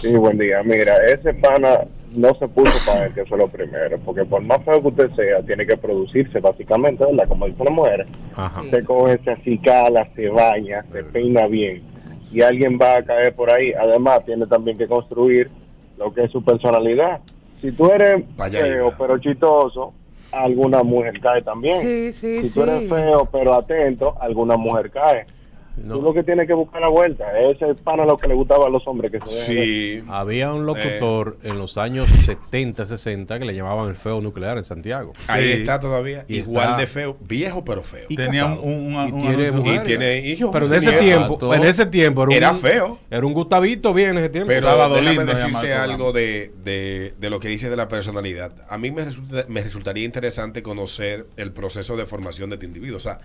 Sí, 0.00 0.14
buen 0.14 0.38
día. 0.38 0.62
Mira, 0.62 0.94
ese 1.06 1.34
pana 1.34 1.80
no 2.14 2.32
se 2.38 2.46
puso 2.46 2.72
para 2.86 3.06
él, 3.06 3.14
que 3.14 3.22
eso 3.22 3.34
es 3.34 3.40
lo 3.40 3.48
primero, 3.48 3.98
porque 4.04 4.24
por 4.24 4.40
más 4.42 4.64
feo 4.64 4.80
que 4.82 4.88
usted 4.88 5.10
sea, 5.16 5.42
tiene 5.42 5.66
que 5.66 5.76
producirse 5.76 6.38
básicamente, 6.38 7.04
¿verdad? 7.04 7.26
Como 7.26 7.46
dicen 7.46 7.64
las 7.64 7.74
mujeres. 7.74 8.06
Ajá. 8.36 8.62
Se 8.70 8.84
coge, 8.84 9.18
se 9.24 9.32
acicala, 9.32 10.08
se 10.14 10.28
baña, 10.28 10.84
se 10.92 11.02
peina 11.02 11.48
bien. 11.48 11.82
Y 12.30 12.40
alguien 12.42 12.78
va 12.80 12.98
a 12.98 13.02
caer 13.02 13.34
por 13.34 13.52
ahí. 13.52 13.72
Además, 13.72 14.24
tiene 14.24 14.46
también 14.46 14.78
que 14.78 14.86
construir 14.86 15.50
lo 15.96 16.12
que 16.12 16.24
es 16.24 16.30
su 16.30 16.42
personalidad. 16.42 17.20
Si 17.60 17.72
tú 17.72 17.90
eres 17.90 18.24
Vaya 18.36 18.60
feo 18.60 18.92
pero 18.98 19.18
chistoso, 19.18 19.92
alguna 20.32 20.82
mujer 20.82 21.20
cae 21.20 21.42
también. 21.42 21.80
Sí, 21.80 22.12
sí, 22.12 22.42
si 22.42 22.48
sí. 22.48 22.54
tú 22.54 22.62
eres 22.62 22.88
feo 22.88 23.28
pero 23.30 23.54
atento, 23.54 24.16
alguna 24.20 24.56
mujer 24.56 24.90
cae. 24.90 25.26
No. 25.76 25.94
Tú 25.94 26.02
lo 26.02 26.12
que 26.12 26.22
tienes 26.22 26.46
que 26.46 26.52
buscar 26.52 26.80
la 26.82 26.88
vuelta. 26.88 27.24
Ese 27.40 27.70
es 27.70 27.80
pana 27.80 28.04
lo 28.04 28.16
que 28.18 28.28
le 28.28 28.34
gustaba 28.34 28.66
a 28.66 28.68
los 28.70 28.86
hombres 28.86 29.10
que 29.10 29.20
se. 29.20 29.30
Sí. 30.00 30.04
Había 30.08 30.52
un 30.52 30.66
locutor 30.66 31.38
en 31.42 31.58
los 31.58 31.78
años 31.78 32.08
70, 32.26 32.84
60 32.84 33.38
que 33.38 33.44
le 33.44 33.54
llamaban 33.54 33.88
el 33.88 33.96
feo 33.96 34.20
nuclear 34.20 34.58
en 34.58 34.64
Santiago. 34.64 35.12
Ahí 35.28 35.50
está 35.50 35.80
todavía. 35.80 36.24
Y 36.28 36.38
Igual 36.38 36.64
está- 36.70 36.76
de 36.76 36.86
feo. 36.86 37.16
Viejo, 37.20 37.64
pero 37.64 37.82
feo. 37.82 38.04
Y 38.08 38.16
Tenía 38.16 38.44
un- 38.46 38.58
un- 38.58 38.94
un- 38.96 39.08
y 39.08 39.12
tiene 39.12 39.26
anuncio. 39.46 39.52
mujer. 39.54 39.80
Y 39.82 39.86
tiene 39.86 40.18
hijos. 40.18 40.50
Pero 40.52 40.66
en 40.66 40.74
ese 40.74 40.92
tiempo, 40.92 41.54
en 41.54 41.64
ese 41.64 41.86
tiempo 41.86 42.24
era, 42.24 42.36
Era 42.36 42.50
un, 42.52 42.58
feo. 42.58 42.98
Era 43.10 43.26
un 43.26 43.32
Gustavito 43.32 43.94
bien 43.94 44.10
en 44.10 44.18
ese 44.18 44.28
tiempo. 44.28 44.48
Pero 44.48 44.68
Sábado 44.68 44.94
déjame 44.96 45.24
decirte 45.24 45.72
algo 45.72 46.12
de, 46.12 46.52
de, 46.64 47.12
de 47.18 47.30
lo 47.30 47.40
que 47.40 47.48
dices 47.48 47.70
de 47.70 47.76
la 47.76 47.88
personalidad. 47.88 48.52
A 48.68 48.76
mí 48.78 48.90
me, 48.90 49.04
resulta- 49.06 49.46
me 49.48 49.62
resultaría 49.62 50.04
interesante 50.04 50.62
conocer 50.62 51.26
el 51.36 51.52
proceso 51.52 51.96
de 51.96 52.04
formación 52.04 52.50
de 52.50 52.56
este 52.56 52.66
individuo. 52.66 52.98
O 52.98 53.00
sea, 53.00 53.20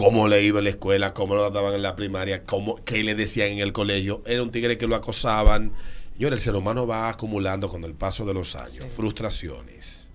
cómo 0.00 0.28
le 0.28 0.42
iba 0.42 0.60
en 0.60 0.64
la 0.64 0.70
escuela, 0.70 1.12
cómo 1.12 1.34
lo 1.34 1.42
trataban 1.42 1.74
en 1.74 1.82
la 1.82 1.94
primaria, 1.94 2.44
cómo, 2.44 2.76
qué 2.86 3.04
le 3.04 3.14
decían 3.14 3.48
en 3.50 3.58
el 3.58 3.74
colegio. 3.74 4.22
Era 4.24 4.42
un 4.42 4.50
tigre 4.50 4.78
que 4.78 4.86
lo 4.86 4.96
acosaban. 4.96 5.72
Señor, 6.14 6.32
el 6.32 6.40
ser 6.40 6.56
humano 6.56 6.86
va 6.86 7.10
acumulando 7.10 7.68
con 7.68 7.84
el 7.84 7.92
paso 7.92 8.24
de 8.24 8.32
los 8.32 8.56
años 8.56 8.86
frustraciones, 8.86 10.08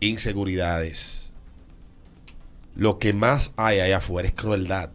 inseguridades. 0.00 1.32
Lo 2.74 2.98
que 2.98 3.14
más 3.14 3.52
hay 3.56 3.80
allá 3.80 3.96
afuera 3.96 4.28
es 4.28 4.34
crueldad. 4.34 4.90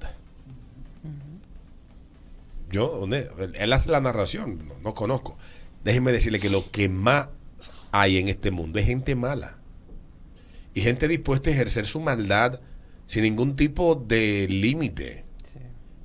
Yo, 2.71 2.99
¿dónde? 2.99 3.29
él 3.55 3.73
hace 3.73 3.89
la 3.89 3.99
narración, 3.99 4.67
no, 4.67 4.75
no 4.83 4.93
conozco. 4.93 5.39
Déjenme 5.83 6.11
decirle 6.11 6.39
que 6.39 6.51
lo 6.51 6.69
que 6.69 6.87
más 6.87 7.29
hay 7.91 8.17
en 8.17 8.27
este 8.27 8.51
mundo 8.51 8.77
es 8.77 8.85
gente 8.85 9.15
mala. 9.15 9.57
Y 10.75 10.81
gente 10.81 11.07
dispuesta 11.07 11.49
a 11.49 11.53
ejercer 11.53 11.87
su 11.87 11.99
maldad 11.99 12.59
sin 13.05 13.23
ningún 13.23 13.55
tipo 13.55 13.95
de 13.95 14.47
límite. 14.49 15.23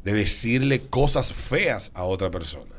De 0.04 0.14
decirle 0.14 0.87
cosas 0.88 1.33
feas 1.33 1.92
a 1.95 2.04
otra 2.04 2.30
persona. 2.30 2.75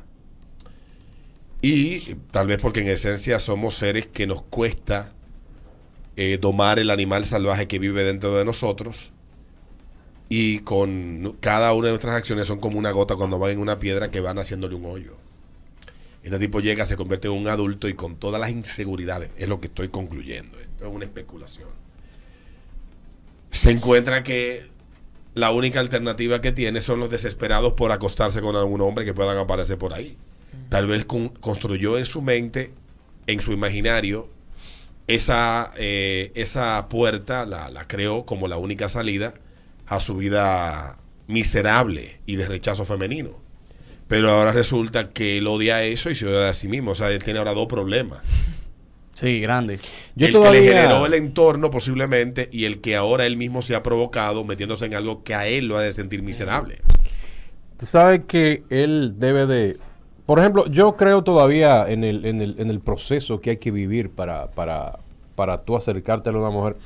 Y 1.60 2.10
eh, 2.10 2.16
tal 2.32 2.48
vez 2.48 2.58
porque 2.60 2.80
en 2.80 2.88
esencia 2.88 3.38
somos 3.38 3.76
seres 3.76 4.06
que 4.06 4.26
nos 4.26 4.42
cuesta 4.42 5.14
eh, 6.16 6.38
domar 6.40 6.78
el 6.78 6.90
animal 6.90 7.24
salvaje 7.24 7.68
que 7.68 7.78
vive 7.78 8.02
dentro 8.04 8.36
de 8.36 8.44
nosotros 8.44 9.12
y 10.28 10.60
con 10.60 11.36
cada 11.40 11.72
una 11.74 11.86
de 11.86 11.92
nuestras 11.92 12.16
acciones 12.16 12.46
son 12.46 12.58
como 12.58 12.78
una 12.78 12.90
gota 12.90 13.16
cuando 13.16 13.38
van 13.38 13.52
en 13.52 13.58
una 13.58 13.78
piedra 13.78 14.10
que 14.10 14.20
van 14.20 14.38
haciéndole 14.38 14.74
un 14.74 14.86
hoyo. 14.86 15.16
Este 16.22 16.38
tipo 16.38 16.60
llega, 16.60 16.86
se 16.86 16.96
convierte 16.96 17.28
en 17.28 17.34
un 17.34 17.48
adulto 17.48 17.88
y 17.88 17.94
con 17.94 18.16
todas 18.16 18.40
las 18.40 18.50
inseguridades, 18.50 19.30
es 19.36 19.48
lo 19.48 19.60
que 19.60 19.66
estoy 19.66 19.88
concluyendo, 19.88 20.58
esto 20.58 20.86
es 20.86 20.90
una 20.90 21.04
especulación. 21.04 21.68
Se 23.52 23.70
encuentra 23.70 24.22
que 24.24 24.66
la 25.34 25.50
única 25.52 25.78
alternativa 25.80 26.40
que 26.40 26.50
tiene 26.52 26.80
son 26.80 26.98
los 26.98 27.10
desesperados 27.10 27.74
por 27.74 27.92
acostarse 27.92 28.40
con 28.40 28.56
algún 28.56 28.80
hombre 28.80 29.04
que 29.04 29.14
puedan 29.14 29.38
aparecer 29.38 29.78
por 29.78 29.94
ahí. 29.94 30.16
Tal 30.68 30.86
vez 30.86 31.04
con- 31.04 31.28
construyó 31.28 31.96
en 31.96 32.04
su 32.04 32.20
mente, 32.22 32.72
en 33.26 33.40
su 33.40 33.52
imaginario, 33.52 34.28
esa, 35.06 35.72
eh, 35.76 36.32
esa 36.34 36.88
puerta, 36.88 37.46
la, 37.46 37.70
la 37.70 37.86
creó 37.86 38.24
como 38.26 38.48
la 38.48 38.56
única 38.56 38.88
salida 38.88 39.34
a 39.86 40.00
su 40.00 40.16
vida 40.16 40.98
miserable 41.28 42.18
y 42.26 42.36
de 42.36 42.46
rechazo 42.46 42.84
femenino. 42.84 43.30
Pero 44.08 44.30
ahora 44.30 44.52
resulta 44.52 45.10
que 45.10 45.38
él 45.38 45.46
odia 45.46 45.82
eso 45.84 46.10
y 46.10 46.14
se 46.14 46.26
odia 46.26 46.48
a 46.50 46.54
sí 46.54 46.68
mismo. 46.68 46.90
O 46.90 46.94
sea, 46.94 47.10
él 47.10 47.22
tiene 47.24 47.38
ahora 47.38 47.54
dos 47.54 47.66
problemas. 47.66 48.20
Sí, 49.14 49.40
grande. 49.40 49.78
Yo 50.16 50.26
el 50.26 50.32
todavía- 50.32 50.60
que 50.60 50.66
le 50.68 50.72
generó 50.74 51.06
el 51.06 51.14
entorno 51.14 51.70
posiblemente 51.70 52.48
y 52.50 52.64
el 52.64 52.80
que 52.80 52.96
ahora 52.96 53.26
él 53.26 53.36
mismo 53.36 53.60
se 53.62 53.74
ha 53.74 53.82
provocado 53.82 54.44
metiéndose 54.44 54.86
en 54.86 54.94
algo 54.94 55.22
que 55.22 55.34
a 55.34 55.46
él 55.46 55.66
lo 55.68 55.76
ha 55.76 55.82
de 55.82 55.92
sentir 55.92 56.22
miserable. 56.22 56.76
Tú 57.78 57.86
sabes 57.86 58.22
que 58.26 58.62
él 58.70 59.14
debe 59.18 59.46
de... 59.46 59.76
Por 60.24 60.38
ejemplo, 60.38 60.66
yo 60.66 60.96
creo 60.96 61.22
todavía 61.24 61.84
en 61.88 62.04
el, 62.04 62.24
en 62.24 62.40
el, 62.40 62.54
en 62.58 62.70
el 62.70 62.80
proceso 62.80 63.40
que 63.40 63.50
hay 63.50 63.56
que 63.58 63.70
vivir 63.70 64.08
para, 64.10 64.50
para, 64.52 64.98
para 65.34 65.62
tú 65.62 65.76
acercarte 65.76 66.30
a 66.30 66.32
una 66.32 66.48
mujer. 66.50 66.76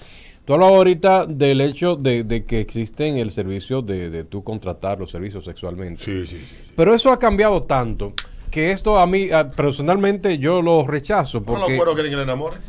Tú 0.46 0.54
hablas 0.54 0.70
ahorita 0.70 1.26
del 1.26 1.60
hecho 1.60 1.96
de, 1.96 2.24
de 2.24 2.44
que 2.44 2.60
existen 2.60 3.18
el 3.18 3.30
servicio 3.30 3.82
de, 3.82 4.10
de 4.10 4.24
tú 4.24 4.42
contratar 4.42 4.98
los 4.98 5.10
servicios 5.10 5.44
sexualmente. 5.44 6.02
Sí, 6.02 6.24
sí, 6.26 6.38
sí. 6.38 6.56
Pero 6.74 6.94
eso 6.94 7.12
ha 7.12 7.18
cambiado 7.18 7.64
tanto 7.64 8.14
que 8.50 8.72
esto 8.72 8.98
a 8.98 9.06
mí, 9.06 9.30
a- 9.30 9.50
personalmente, 9.50 10.38
yo 10.38 10.62
lo 10.62 10.86
rechazo. 10.86 11.42
¿Por 11.42 11.58
Porque, 11.60 11.76
los 11.76 11.94
quieren 11.94 12.10
que 12.12 12.16
le 12.16 12.22
enamoren? 12.22 12.60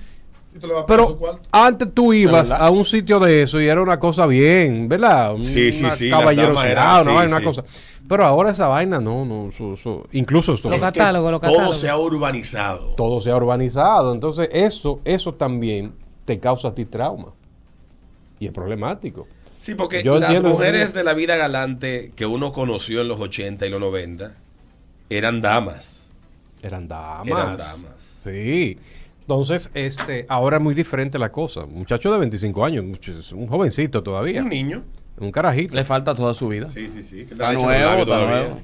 Si 0.54 0.60
tú 0.60 0.68
le 0.68 0.74
vas 0.74 0.84
a 0.84 0.86
pagar 0.88 1.06
su 1.06 1.12
pero 1.14 1.20
cuarto. 1.20 1.42
antes 1.52 1.94
tú 1.94 2.14
ibas 2.14 2.52
a 2.52 2.70
un 2.72 2.84
sitio 2.86 3.20
de 3.20 3.44
eso 3.44 3.62
y 3.62 3.68
era 3.68 3.82
una 3.82 4.00
cosa 4.00 4.26
bien, 4.26 4.88
¿verdad? 4.90 5.36
Sí, 5.42 5.72
sí, 5.72 5.84
Una 5.84 5.92
sí, 5.92 6.10
caballerosidad, 6.10 6.72
era- 6.72 7.02
una, 7.02 7.04
sí, 7.12 7.16
vaina, 7.16 7.28
una 7.38 7.40
sí. 7.40 7.44
cosa. 7.46 7.64
Pero 8.08 8.24
ahora 8.26 8.52
esa 8.52 8.68
vaina 8.70 9.00
no, 9.02 9.26
no, 9.26 9.50
incluso 10.14 10.54
esto, 10.54 10.70
Es 10.72 10.76
que 10.78 10.82
catálogos, 10.82 11.32
los 11.32 11.42
Todo 11.42 11.74
se 11.74 11.90
ha 11.90 11.98
urbanizado. 11.98 12.94
todo 12.96 13.20
se 13.20 13.30
ha 13.30 13.36
urbanizado. 13.36 14.14
Entonces, 14.14 14.50
eso, 14.54 15.02
eso 15.04 15.34
también 15.34 15.94
te 16.26 16.40
causa 16.40 16.70
a 16.70 16.74
ti 16.76 16.86
trauma. 16.86 17.34
Y 18.40 18.46
es 18.48 18.52
problemático. 18.54 19.28
Sí, 19.60 19.76
porque 19.76 20.02
Yo 20.04 20.18
las 20.20 20.42
mujeres 20.42 20.94
de 20.94 21.04
la 21.04 21.14
vida 21.14 21.36
galante 21.36 22.14
que 22.16 22.26
uno 22.26 22.54
conoció 22.54 23.02
en 23.02 23.10
los 23.10 23.20
80 23.20 23.66
y 23.66 23.70
los 23.70 23.82
90 23.82 24.36
eran 25.10 25.42
damas. 25.42 26.10
Eran 26.62 26.88
damas. 26.88 27.28
Eran 27.28 27.58
damas. 27.58 28.20
Sí. 28.24 28.78
Entonces, 29.22 29.70
este, 29.74 30.26
ahora 30.30 30.58
es 30.58 30.64
muy 30.64 30.74
diferente 30.74 31.20
la 31.20 31.32
cosa. 31.32 31.66
Un 31.66 31.80
muchacho 31.80 32.12
de 32.12 32.20
25 32.20 32.66
años, 32.66 32.86
es 33.08 33.32
un 33.34 33.48
jovencito 33.48 34.02
todavía. 34.02 34.42
Un 34.42 34.50
niño. 34.50 34.84
Un 35.20 35.32
carajito. 35.32 35.76
Le 35.76 35.84
falta 35.84 36.16
toda 36.16 36.34
su 36.34 36.48
vida. 36.48 36.70
Sí, 36.70 36.88
sí, 36.88 37.02
sí. 37.02 37.28
Está 37.30 37.54
nuevo, 37.54 37.70
está 37.70 38.06
todavía. 38.06 38.28
nuevo. 38.28 38.62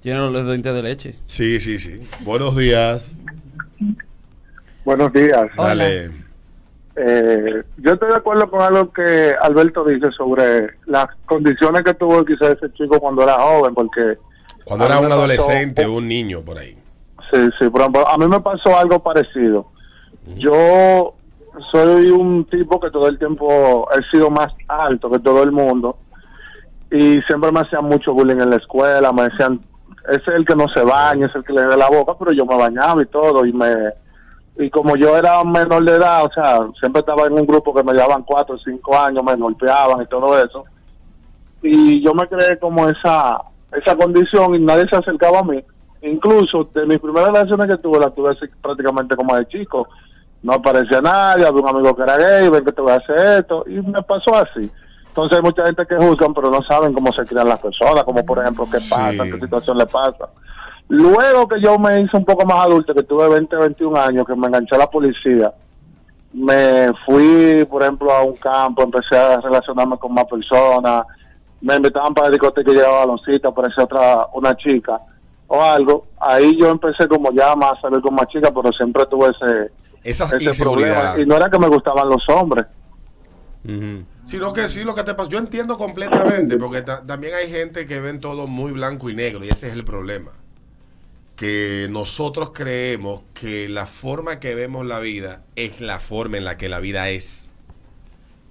Tiene 0.00 0.18
los 0.30 0.46
dientes 0.46 0.74
de 0.74 0.82
leche. 0.82 1.14
Sí, 1.26 1.60
sí, 1.60 1.78
sí. 1.78 2.00
Buenos 2.20 2.56
días. 2.56 3.14
Buenos 4.84 5.12
días. 5.12 5.46
Dale. 5.56 6.10
Eh, 6.96 7.62
yo 7.78 7.92
estoy 7.92 8.10
de 8.10 8.16
acuerdo 8.16 8.50
con 8.50 8.62
algo 8.62 8.92
que 8.92 9.34
Alberto 9.40 9.84
dice 9.84 10.10
sobre 10.12 10.70
las 10.86 11.06
condiciones 11.26 11.82
que 11.82 11.94
tuvo 11.94 12.24
quizás 12.24 12.50
ese 12.50 12.72
chico 12.74 12.98
cuando 13.00 13.22
era 13.22 13.34
joven, 13.34 13.74
porque 13.74 14.18
Cuando 14.70 14.86
era 14.86 14.98
un 14.98 15.04
pasó- 15.08 15.14
adolescente 15.18 15.84
o 15.86 15.92
un 15.94 16.08
niño 16.08 16.42
por 16.44 16.58
ahí. 16.58 16.76
sí, 17.32 17.48
sí, 17.58 17.68
por 17.68 17.80
ejemplo, 17.82 18.08
a 18.08 18.16
mí 18.18 18.26
me 18.26 18.40
pasó 18.40 18.76
algo 18.78 18.98
parecido. 19.00 19.66
Yo 20.36 21.14
soy 21.72 22.10
un 22.10 22.44
tipo 22.44 22.78
que 22.78 22.90
todo 22.90 23.08
el 23.08 23.18
tiempo 23.18 23.88
he 23.92 24.02
sido 24.10 24.30
más 24.30 24.52
alto 24.68 25.10
que 25.10 25.18
todo 25.18 25.42
el 25.42 25.50
mundo 25.52 25.96
y 26.90 27.20
siempre 27.22 27.50
me 27.52 27.60
hacían 27.60 27.84
mucho 27.84 28.14
bullying 28.14 28.40
en 28.40 28.50
la 28.50 28.56
escuela, 28.56 29.12
me 29.12 29.24
decían, 29.24 29.60
es 30.08 30.26
el 30.28 30.44
que 30.46 30.54
no 30.54 30.68
se 30.68 30.82
baña, 30.82 31.26
es 31.26 31.34
el 31.34 31.42
que 31.44 31.52
le 31.52 31.64
dé 31.66 31.76
la 31.76 31.88
boca, 31.88 32.14
pero 32.18 32.32
yo 32.32 32.46
me 32.46 32.56
bañaba 32.56 33.02
y 33.02 33.06
todo 33.06 33.44
y 33.44 33.52
me 33.52 33.74
y 34.56 34.68
como 34.70 34.94
yo 34.96 35.16
era 35.16 35.42
menor 35.44 35.84
de 35.84 35.92
edad, 35.96 36.24
o 36.24 36.30
sea, 36.32 36.58
siempre 36.78 37.00
estaba 37.00 37.26
en 37.26 37.32
un 37.32 37.46
grupo 37.46 37.72
que 37.74 37.82
me 37.82 37.92
llevaban 37.92 38.22
cuatro 38.24 38.56
o 38.56 38.58
cinco 38.58 38.96
años, 38.98 39.24
me 39.24 39.34
golpeaban 39.34 40.02
y 40.02 40.06
todo 40.06 40.38
eso. 40.42 40.64
Y 41.62 42.00
yo 42.02 42.12
me 42.14 42.26
creé 42.28 42.58
como 42.58 42.88
esa 42.88 43.40
esa 43.72 43.96
condición 43.96 44.54
y 44.54 44.58
nadie 44.58 44.88
se 44.88 44.96
acercaba 44.96 45.40
a 45.40 45.44
mí. 45.44 45.62
Incluso 46.02 46.68
de 46.74 46.86
mis 46.86 46.98
primeras 46.98 47.28
relaciones 47.28 47.68
que 47.68 47.76
tuve, 47.76 47.98
las 47.98 48.14
tuve 48.14 48.30
así 48.30 48.46
prácticamente 48.62 49.14
como 49.16 49.36
de 49.36 49.46
chico. 49.46 49.86
No 50.42 50.54
aparecía 50.54 51.00
nadie, 51.02 51.46
había 51.46 51.60
un 51.62 51.68
amigo 51.68 51.94
que 51.94 52.02
era 52.02 52.16
gay, 52.16 52.48
ven 52.48 52.64
que 52.64 52.72
te 52.72 52.80
voy 52.80 52.92
a 52.92 52.96
hacer 52.96 53.40
esto, 53.40 53.64
y 53.66 53.74
me 53.82 54.02
pasó 54.02 54.34
así. 54.34 54.70
Entonces 55.08 55.36
hay 55.36 55.42
mucha 55.42 55.66
gente 55.66 55.84
que 55.86 55.96
juzgan, 55.96 56.32
pero 56.32 56.50
no 56.50 56.62
saben 56.62 56.92
cómo 56.94 57.12
se 57.12 57.24
crian 57.26 57.48
las 57.48 57.58
personas, 57.58 58.04
como 58.04 58.24
por 58.24 58.38
ejemplo 58.38 58.64
qué 58.70 58.78
pasa, 58.88 59.24
Sí. 59.24 59.30
qué 59.32 59.38
situación 59.40 59.76
le 59.76 59.86
pasa. 59.86 60.30
Luego 60.88 61.46
que 61.46 61.60
yo 61.60 61.78
me 61.78 62.00
hice 62.00 62.16
un 62.16 62.24
poco 62.24 62.46
más 62.46 62.64
adulto, 62.66 62.94
que 62.94 63.02
tuve 63.02 63.28
20, 63.28 63.54
21 63.56 63.96
años, 63.96 64.26
que 64.26 64.34
me 64.34 64.46
enganché 64.46 64.74
a 64.76 64.78
la 64.78 64.90
policía, 64.90 65.52
me 66.32 66.92
fui, 67.04 67.64
por 67.68 67.82
ejemplo, 67.82 68.10
a 68.12 68.22
un 68.22 68.36
campo, 68.36 68.82
empecé 68.82 69.16
a 69.16 69.40
relacionarme 69.40 69.98
con 69.98 70.14
más 70.14 70.24
personas, 70.24 71.04
me 71.60 71.76
invitaban 71.76 72.14
para 72.14 72.28
la 72.28 72.32
discoteca 72.32 72.70
y 72.70 72.74
llevaba 72.74 73.00
baloncito, 73.00 73.48
aparecía 73.48 73.84
otra, 73.84 74.26
una 74.34 74.56
chica 74.56 75.00
o 75.46 75.62
algo. 75.62 76.06
Ahí 76.18 76.56
yo 76.58 76.68
empecé 76.70 77.06
como 77.08 77.30
ya 77.32 77.54
más 77.56 77.74
a 77.78 77.80
salir 77.82 78.00
con 78.00 78.14
más 78.14 78.26
chicas, 78.28 78.50
pero 78.54 78.72
siempre 78.72 79.04
tuve 79.06 79.28
ese, 79.30 79.70
Esas 80.02 80.32
ese 80.32 80.44
inseguridades. 80.44 80.94
problema. 80.98 81.22
Y 81.22 81.26
no 81.26 81.36
era 81.36 81.50
que 81.50 81.58
me 81.58 81.68
gustaban 81.68 82.08
los 82.08 82.26
hombres. 82.28 82.66
Ujú. 83.64 84.04
Sino 84.24 84.52
que 84.52 84.68
sí, 84.68 84.84
lo 84.84 84.94
que 84.94 85.02
te 85.02 85.14
pasa. 85.14 85.28
Yo 85.28 85.38
entiendo 85.38 85.76
completamente, 85.76 86.56
porque 86.56 86.82
ta- 86.82 87.04
también 87.04 87.34
hay 87.34 87.50
gente 87.50 87.84
que 87.86 88.00
ven 88.00 88.20
todo 88.20 88.46
muy 88.46 88.70
blanco 88.72 89.10
y 89.10 89.14
negro, 89.14 89.44
y 89.44 89.48
ese 89.48 89.66
es 89.68 89.72
el 89.74 89.84
problema. 89.84 90.30
que 91.36 91.88
nosotros 91.90 92.50
creemos 92.52 93.22
que 93.32 93.66
la 93.68 93.86
forma 93.86 94.40
que 94.40 94.54
vemos 94.54 94.84
la 94.84 95.00
vida 95.00 95.42
es 95.56 95.80
la 95.80 95.98
forma 95.98 96.36
en 96.36 96.44
la 96.44 96.58
que 96.58 96.68
la 96.68 96.80
vida 96.80 97.08
es. 97.08 97.49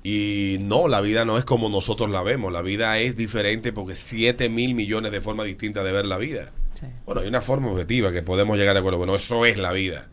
Y 0.03 0.58
no, 0.62 0.88
la 0.88 1.01
vida 1.01 1.25
no 1.25 1.38
es 1.38 1.44
como 1.44 1.68
nosotros 1.70 2.10
la 2.10 2.24
vemos. 2.24 2.53
La 2.53 2.62
vida 2.62 2.98
es 3.00 3.15
diferente 3.18 3.74
porque 3.74 3.96
7 3.96 4.50
mil 4.50 4.74
millones 4.75 5.12
de 5.12 5.20
formas 5.22 5.46
distintas 5.46 5.84
de 5.84 5.91
ver 5.91 6.06
la 6.06 6.18
vida. 6.18 6.53
Sí. 6.79 6.86
Bueno, 7.06 7.22
hay 7.22 7.27
una 7.27 7.41
forma 7.41 7.70
objetiva 7.72 8.12
que 8.12 8.22
podemos 8.24 8.58
llegar 8.58 8.75
a 8.77 8.79
acuerdo. 8.79 8.98
Bueno, 8.98 9.15
eso 9.15 9.46
es 9.46 9.58
la 9.58 9.74
vida. 9.74 10.10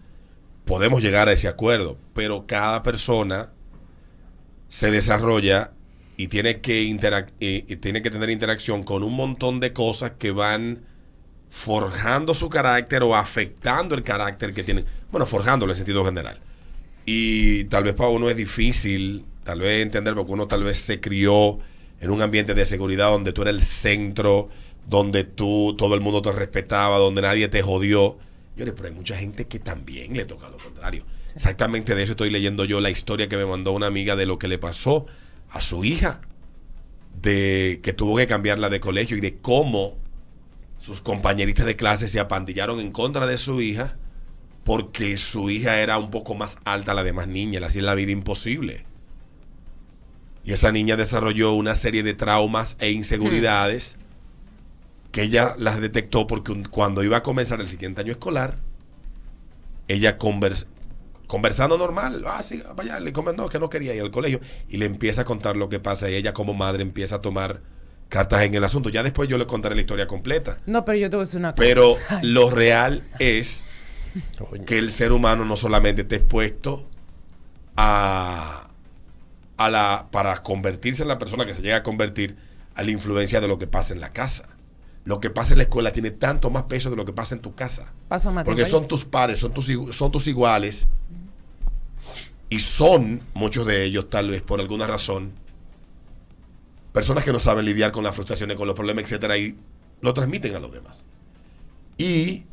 Podemos 0.65 1.03
llegar 1.03 1.29
a 1.29 1.33
ese 1.33 1.47
acuerdo, 1.47 1.97
pero 2.15 2.47
cada 2.49 2.83
persona 2.83 3.53
se 4.69 4.91
desarrolla 4.91 5.71
y 6.17 6.27
tiene 6.29 6.61
que, 6.61 6.83
interac- 6.83 7.31
y- 7.39 7.65
y 7.73 7.77
tiene 7.77 8.03
que 8.03 8.11
tener 8.11 8.31
interacción 8.31 8.83
con 8.83 9.05
un 9.05 9.15
montón 9.15 9.61
de 9.61 9.73
cosas 9.73 10.13
que 10.19 10.33
van 10.33 10.81
forjando 11.49 12.35
su 12.35 12.49
carácter 12.49 13.05
o 13.05 13.15
afectando 13.15 13.95
el 13.95 14.03
carácter 14.03 14.53
que 14.53 14.65
tiene. 14.65 14.85
Bueno, 15.13 15.27
forjándolo 15.27 15.73
en 15.73 15.77
sentido 15.77 16.05
general. 16.05 16.41
Y 17.05 17.65
tal 17.65 17.85
vez 17.85 17.95
para 17.95 18.11
uno 18.11 18.29
es 18.29 18.37
difícil, 18.37 19.25
tal 19.47 19.61
vez 19.61 19.83
entender, 19.83 20.15
porque 20.15 20.33
uno 20.33 20.47
tal 20.47 20.65
vez 20.65 20.79
se 20.79 21.01
crió 21.01 21.59
en 22.01 22.11
un 22.11 22.21
ambiente 22.21 22.53
de 22.53 22.67
seguridad 22.67 23.11
donde 23.11 23.33
tú 23.33 23.43
eras 23.43 23.55
el 23.55 23.63
centro, 23.63 24.51
donde 24.87 25.25
tú, 25.25 25.75
todo 25.79 25.95
el 25.95 26.03
mundo 26.03 26.21
te 26.21 26.33
respetaba, 26.33 26.99
donde 26.99 27.23
nadie 27.23 27.49
te 27.49 27.63
jodió. 27.63 28.19
Señores, 28.55 28.75
pero 28.77 28.89
hay 28.89 28.95
mucha 28.95 29.17
gente 29.17 29.47
que 29.47 29.59
también 29.59 30.15
le 30.15 30.25
toca 30.25 30.49
lo 30.51 30.59
contrario. 30.59 31.05
Exactamente 31.35 31.95
de 31.95 32.03
eso 32.03 32.13
estoy 32.13 32.31
leyendo 32.31 32.65
yo 32.65 32.81
la 32.81 32.91
historia 32.91 33.29
que 33.29 33.37
me 33.37 33.47
mandó 33.47 33.73
una 33.73 33.87
amiga 33.87 34.17
de 34.17 34.27
lo 34.27 34.39
que 34.39 34.49
le 34.49 34.59
pasó 34.59 35.07
a 35.49 35.61
su 35.61 35.85
hija, 35.85 36.21
de 37.23 37.81
que 37.83 37.93
tuvo 37.93 38.17
que 38.17 38.27
cambiarla 38.27 38.69
de 38.69 38.81
colegio 38.81 39.17
y 39.17 39.21
de 39.21 39.37
cómo 39.37 39.97
sus 40.79 41.01
compañeritas 41.01 41.65
de 41.65 41.77
clase 41.77 42.09
se 42.09 42.21
apandillaron 42.21 42.81
en 42.81 42.91
contra 42.91 43.27
de 43.27 43.39
su 43.39 43.61
hija 43.63 43.97
porque 44.65 45.17
su 45.17 45.49
hija 45.49 45.81
era 45.81 45.97
un 45.97 46.11
poco 46.11 46.35
más 46.35 46.59
alta 46.65 46.91
a 46.91 46.95
la 46.97 47.05
demás 47.05 47.29
niña, 47.29 47.61
le 47.61 47.67
hacía 47.67 47.83
la 47.83 47.95
vida 47.95 48.11
imposible. 48.11 48.85
Y 50.47 50.53
esa 50.53 50.73
niña 50.73 50.97
desarrolló 50.97 51.53
una 51.53 51.75
serie 51.75 52.03
de 52.03 52.15
traumas 52.15 52.77
e 52.81 52.91
inseguridades 52.93 53.97
que 55.13 55.23
ella 55.23 55.55
las 55.59 55.81
detectó 55.81 56.27
porque 56.27 56.53
un- 56.53 56.65
cuando 56.65 57.03
iba 57.03 57.19
a 57.19 57.23
comenzar 57.23 57.61
el 57.61 57.69
siguiente 57.69 58.01
año 58.01 58.13
escolar, 58.13 58.59
ella 59.89 60.19
convers- 60.19 60.67
conversando 61.27 61.77
normal, 61.77 62.23
ah, 62.27 62.43
sí, 62.45 62.63
vaya, 62.77 63.01
le 63.01 63.13
comentó 63.13 63.49
que 63.49 63.59
no 63.59 63.69
quería 63.69 63.95
ir 63.95 64.03
al 64.03 64.11
colegio 64.13 64.41
y 64.69 64.77
le 64.77 64.87
empieza 64.87 65.23
a 65.23 65.25
contar 65.25 65.57
lo 65.57 65.69
que 65.69 65.81
pasa 65.81 66.09
y 66.09 66.15
ella 66.15 66.33
como 66.33 66.55
madre 66.55 66.83
empieza 66.83 67.17
a 67.17 67.21
tomar 67.23 67.61
cartas 68.09 68.43
en 68.43 68.55
el 68.55 68.63
asunto. 68.63 68.89
Ya 68.89 69.03
después 69.03 69.29
yo 69.29 69.39
le 69.39 69.47
contaré 69.47 69.75
la 69.75 69.81
historia 69.81 70.07
completa. 70.07 70.61
No, 70.67 70.85
pero 70.85 70.97
yo 70.99 71.11
te 71.11 71.17
voy 71.17 71.23
a 71.25 71.27
decir 71.27 71.41
una 71.41 71.53
cosa. 71.57 71.67
Pero 71.67 71.97
Ay. 72.09 72.21
lo 72.29 72.51
real 72.51 73.03
es 73.19 73.65
que 74.65 74.79
el 74.79 74.93
ser 74.93 75.11
humano 75.11 75.45
no 75.45 75.57
solamente 75.57 76.03
está 76.03 76.15
expuesto 76.17 76.89
a, 77.77 78.66
a 79.57 79.71
la 79.71 80.09
para 80.11 80.43
convertirse 80.43 81.03
en 81.03 81.09
la 81.09 81.19
persona 81.19 81.47
que 81.47 81.55
se 81.55 81.63
llega 81.63 81.77
a 81.77 81.83
convertir 81.83 82.37
a 82.75 82.83
la 82.83 82.91
influencia 82.91 83.41
de 83.41 83.49
lo 83.49 83.59
que 83.59 83.67
pasa 83.67 83.95
en 83.95 84.01
la 84.01 84.13
casa. 84.13 84.49
Lo 85.05 85.21
que 85.21 85.31
pasa 85.31 85.55
en 85.55 85.59
la 85.59 85.63
escuela 85.65 85.93
tiene 85.93 86.11
tanto 86.11 86.51
más 86.51 86.65
peso 86.65 86.91
de 86.91 86.97
lo 86.97 87.05
que 87.07 87.13
pasa 87.13 87.35
en 87.35 87.41
tu 87.41 87.55
casa. 87.55 87.93
Pasa 88.09 88.31
más 88.31 88.45
Porque 88.45 88.67
son 88.67 88.89
tus 88.89 89.05
pares, 89.05 89.39
son 89.39 89.55
tus, 89.55 89.71
son 89.93 90.11
tus 90.11 90.27
iguales. 90.27 90.89
Y 92.49 92.59
son, 92.59 93.23
muchos 93.35 93.67
de 93.67 93.85
ellos, 93.85 94.11
tal 94.11 94.31
vez 94.31 94.43
por 94.43 94.61
alguna 94.61 94.87
razón, 94.87 95.33
personas 96.93 97.25
que 97.25 97.33
no 97.33 97.39
saben 97.39 97.65
lidiar 97.65 97.93
con 97.93 98.05
las 98.05 98.15
frustraciones, 98.15 98.57
con 98.57 98.67
los 98.67 98.75
problemas, 98.75 99.05
etcétera, 99.05 99.37
y 99.39 99.57
lo 100.01 100.13
transmiten 100.13 100.55
a 100.55 100.59
los 100.59 100.73
demás. 100.73 101.05
Y 101.99 102.45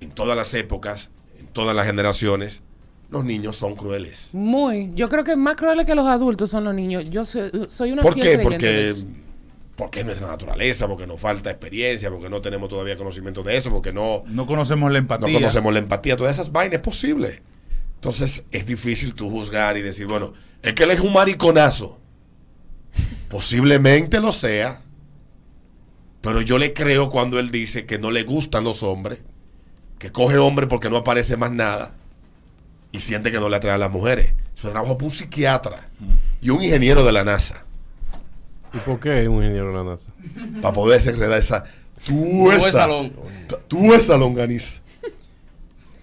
en 0.00 0.10
todas 0.10 0.36
las 0.36 0.52
épocas, 0.54 1.10
en 1.38 1.46
todas 1.46 1.74
las 1.74 1.86
generaciones, 1.86 2.62
los 3.08 3.24
niños 3.24 3.56
son 3.56 3.74
crueles. 3.76 4.30
Muy. 4.32 4.90
Yo 4.94 5.08
creo 5.08 5.22
que 5.22 5.36
más 5.36 5.56
crueles 5.56 5.86
que 5.86 5.94
los 5.94 6.06
adultos 6.06 6.50
son 6.50 6.64
los 6.64 6.74
niños. 6.74 7.08
Yo 7.08 7.24
soy, 7.24 7.50
soy 7.68 7.92
una 7.92 8.02
¿Por 8.02 8.14
fiel 8.14 8.38
qué? 8.38 8.38
Porque, 8.40 8.94
porque 9.76 10.00
es 10.00 10.06
nuestra 10.06 10.28
naturaleza, 10.28 10.88
porque 10.88 11.06
nos 11.06 11.20
falta 11.20 11.50
experiencia, 11.50 12.10
porque 12.10 12.28
no 12.28 12.40
tenemos 12.40 12.68
todavía 12.68 12.96
conocimiento 12.96 13.42
de 13.42 13.56
eso, 13.56 13.70
porque 13.70 13.92
no, 13.92 14.24
No 14.26 14.46
conocemos 14.46 14.90
la 14.90 14.98
empatía. 14.98 15.28
no 15.28 15.34
conocemos 15.34 15.72
la 15.72 15.78
empatía, 15.78 16.16
todas 16.16 16.34
esas 16.34 16.50
vainas 16.50 16.74
es 16.74 16.80
posible. 16.80 17.42
Entonces 17.94 18.44
es 18.50 18.66
difícil 18.66 19.14
tú 19.14 19.30
juzgar 19.30 19.76
y 19.76 19.82
decir, 19.82 20.06
bueno, 20.06 20.32
es 20.62 20.72
que 20.72 20.82
él 20.82 20.90
es 20.90 21.00
un 21.00 21.12
mariconazo. 21.12 21.98
Posiblemente 23.28 24.20
lo 24.20 24.32
sea, 24.32 24.80
pero 26.20 26.40
yo 26.40 26.58
le 26.58 26.72
creo 26.72 27.08
cuando 27.08 27.38
él 27.38 27.50
dice 27.50 27.86
que 27.86 27.98
no 27.98 28.10
le 28.10 28.24
gustan 28.24 28.64
los 28.64 28.82
hombres, 28.82 29.20
que 29.98 30.10
coge 30.10 30.38
hombre 30.38 30.66
porque 30.66 30.90
no 30.90 30.96
aparece 30.96 31.36
más 31.36 31.52
nada 31.52 31.94
y 32.96 33.00
siente 33.00 33.30
que 33.30 33.38
no 33.38 33.48
le 33.48 33.56
atrae 33.56 33.74
a 33.74 33.78
las 33.78 33.90
mujeres. 33.90 34.34
Eso 34.56 34.68
es 34.68 34.72
trabajo 34.72 34.94
para 34.96 35.06
un 35.06 35.12
psiquiatra 35.12 35.88
y 36.40 36.50
un 36.50 36.62
ingeniero 36.62 37.04
de 37.04 37.12
la 37.12 37.24
NASA 37.24 37.64
¿Y 38.72 38.78
por 38.78 38.98
qué 39.00 39.28
un 39.28 39.36
ingeniero 39.36 39.68
de 39.68 39.74
la 39.74 39.84
NASA? 39.84 40.10
para 40.62 40.72
poder 40.74 40.98
desenredar 40.98 41.38
esa 41.38 41.64
Buen 42.08 42.58
tuesa, 42.58 42.70
salón. 42.72 43.12
tuesa 43.68 44.16
longaniza. 44.16 44.80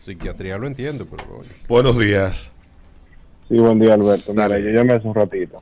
Psiquiatría 0.01 0.57
lo 0.57 0.67
entiendo, 0.67 1.05
pero. 1.05 1.43
Buenos 1.67 1.97
días. 1.97 2.51
Sí, 3.47 3.55
buen 3.57 3.79
día, 3.79 3.93
Alberto. 3.93 4.31
Mira, 4.31 4.49
Dale. 4.49 4.63
yo 4.63 4.69
llamé 4.71 4.93
hace 4.93 5.07
un 5.07 5.15
ratito. 5.15 5.61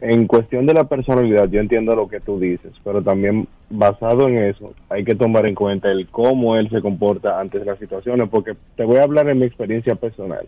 En 0.00 0.28
cuestión 0.28 0.66
de 0.66 0.74
la 0.74 0.84
personalidad, 0.84 1.48
yo 1.48 1.58
entiendo 1.58 1.96
lo 1.96 2.08
que 2.08 2.20
tú 2.20 2.38
dices, 2.38 2.72
pero 2.84 3.02
también 3.02 3.48
basado 3.68 4.28
en 4.28 4.38
eso, 4.38 4.72
hay 4.88 5.04
que 5.04 5.16
tomar 5.16 5.44
en 5.46 5.56
cuenta 5.56 5.90
el 5.90 6.06
cómo 6.06 6.56
él 6.56 6.70
se 6.70 6.80
comporta 6.80 7.40
ante 7.40 7.64
las 7.64 7.78
situaciones, 7.80 8.28
porque 8.28 8.54
te 8.76 8.84
voy 8.84 8.98
a 8.98 9.02
hablar 9.02 9.28
en 9.28 9.40
mi 9.40 9.46
experiencia 9.46 9.96
personal. 9.96 10.46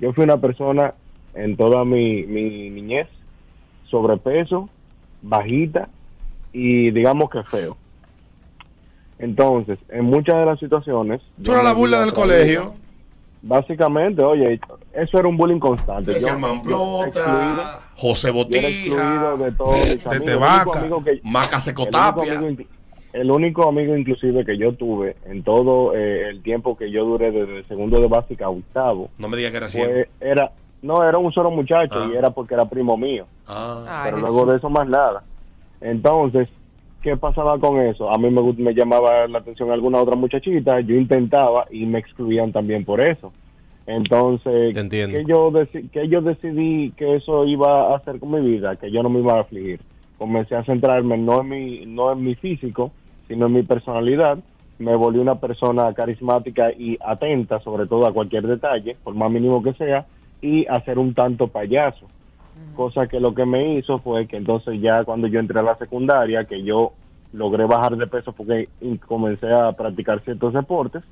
Yo 0.00 0.14
fui 0.14 0.24
una 0.24 0.38
persona 0.38 0.94
en 1.34 1.56
toda 1.56 1.84
mi, 1.84 2.24
mi 2.24 2.70
niñez, 2.70 3.08
sobrepeso, 3.90 4.70
bajita 5.20 5.88
y 6.52 6.90
digamos 6.90 7.28
que 7.28 7.42
feo. 7.42 7.76
Entonces, 9.18 9.78
en 9.88 10.04
muchas 10.04 10.36
de 10.36 10.46
las 10.46 10.58
situaciones... 10.58 11.20
Tú 11.42 11.52
eras 11.52 11.64
la 11.64 11.72
burla 11.72 12.00
del 12.00 12.12
colegio. 12.12 12.74
Básicamente, 13.42 14.22
oye, 14.22 14.60
eso 14.96 15.18
era 15.18 15.28
un 15.28 15.36
bullying 15.36 15.58
constante. 15.58 16.14
Yo- 16.14 16.28
yo 16.28 16.38
Mamplota, 16.38 17.06
excluido, 17.08 17.62
José 17.96 18.28
excluido 18.28 19.36
Botija, 19.36 19.44
de 19.44 19.52
todos 19.52 19.76
mis 19.78 20.04
Tete 20.04 20.06
amigos. 20.06 20.20
El 20.22 20.36
único 20.36 20.40
Vaca, 20.40 20.78
amigo 20.80 21.04
que- 21.04 21.20
Maca 21.22 21.46
el 21.46 21.52
único 21.52 21.60
Secotapia. 21.60 22.38
amigo 22.38 22.62
el 23.12 23.30
único 23.30 23.66
amigo 23.68 23.96
inclusive 23.96 24.44
que 24.44 24.58
yo 24.58 24.74
tuve 24.74 25.16
en 25.24 25.42
todo 25.42 25.94
eh, 25.96 26.28
el 26.28 26.42
tiempo 26.42 26.76
que 26.76 26.90
yo 26.90 27.06
duré 27.06 27.30
desde 27.30 27.58
el 27.60 27.66
segundo 27.68 27.98
de 27.98 28.08
básica 28.08 28.44
a 28.44 28.50
octavo 28.50 29.08
No 29.16 29.28
me 29.28 29.38
digas 29.38 29.52
que 29.52 29.56
era 29.56 29.68
ciego. 29.68 29.90
fue, 29.90 30.08
era 30.20 30.50
no 30.82 31.02
era 31.02 31.16
un 31.16 31.32
solo 31.32 31.50
muchacho 31.50 31.94
Ah. 31.98 32.08
y 32.12 32.14
era 32.14 32.28
porque 32.30 32.52
era 32.52 32.66
primo 32.68 32.98
mío 32.98 33.26
Ah, 33.46 34.02
pero 34.04 34.18
luego 34.18 34.44
de 34.44 34.58
eso 34.58 34.68
más 34.68 34.86
nada 34.86 35.22
entonces 35.80 36.48
qué 37.02 37.16
pasaba 37.16 37.58
con 37.58 37.80
eso 37.80 38.10
a 38.10 38.18
mí 38.18 38.28
me, 38.30 38.42
me 38.54 38.74
llamaba 38.74 39.26
la 39.28 39.38
atención 39.38 39.70
alguna 39.70 39.98
otra 40.02 40.14
muchachita 40.16 40.80
yo 40.80 40.94
intentaba 40.94 41.66
y 41.70 41.86
me 41.86 41.98
excluían 41.98 42.52
también 42.52 42.84
por 42.84 43.00
eso 43.00 43.32
entonces 43.86 44.74
que 45.12 45.24
yo 45.24 45.50
deci- 45.50 45.88
que 45.90 46.08
yo 46.08 46.20
decidí 46.20 46.90
que 46.92 47.16
eso 47.16 47.44
iba 47.46 47.92
a 47.92 47.96
hacer 47.96 48.18
con 48.18 48.30
mi 48.32 48.40
vida 48.40 48.76
que 48.76 48.90
yo 48.90 49.02
no 49.02 49.08
me 49.08 49.20
iba 49.20 49.34
a 49.34 49.40
afligir. 49.40 49.80
Comencé 50.18 50.56
a 50.56 50.64
centrarme 50.64 51.16
no 51.18 51.40
en 51.42 51.48
mi 51.48 51.86
no 51.86 52.12
en 52.12 52.22
mi 52.24 52.34
físico 52.34 52.90
sino 53.28 53.46
en 53.46 53.52
mi 53.52 53.62
personalidad. 53.62 54.38
Me 54.78 54.94
volví 54.94 55.18
una 55.18 55.36
persona 55.36 55.92
carismática 55.94 56.70
y 56.70 56.98
atenta 57.04 57.60
sobre 57.60 57.86
todo 57.86 58.06
a 58.06 58.12
cualquier 58.12 58.46
detalle 58.46 58.96
por 59.02 59.14
más 59.14 59.30
mínimo 59.30 59.62
que 59.62 59.72
sea 59.74 60.06
y 60.42 60.66
a 60.66 60.80
ser 60.84 60.98
un 60.98 61.14
tanto 61.14 61.48
payaso. 61.48 62.06
Cosa 62.74 63.06
que 63.06 63.20
lo 63.20 63.34
que 63.34 63.44
me 63.46 63.74
hizo 63.74 63.98
fue 64.00 64.26
que 64.26 64.36
entonces 64.36 64.80
ya 64.80 65.04
cuando 65.04 65.26
yo 65.28 65.40
entré 65.40 65.58
a 65.60 65.62
la 65.62 65.76
secundaria 65.76 66.44
que 66.44 66.62
yo 66.62 66.92
logré 67.32 67.64
bajar 67.66 67.96
de 67.96 68.06
peso 68.06 68.32
porque 68.32 68.68
y 68.80 68.96
comencé 68.98 69.50
a 69.52 69.72
practicar 69.72 70.20
ciertos 70.22 70.52
deportes 70.54 71.02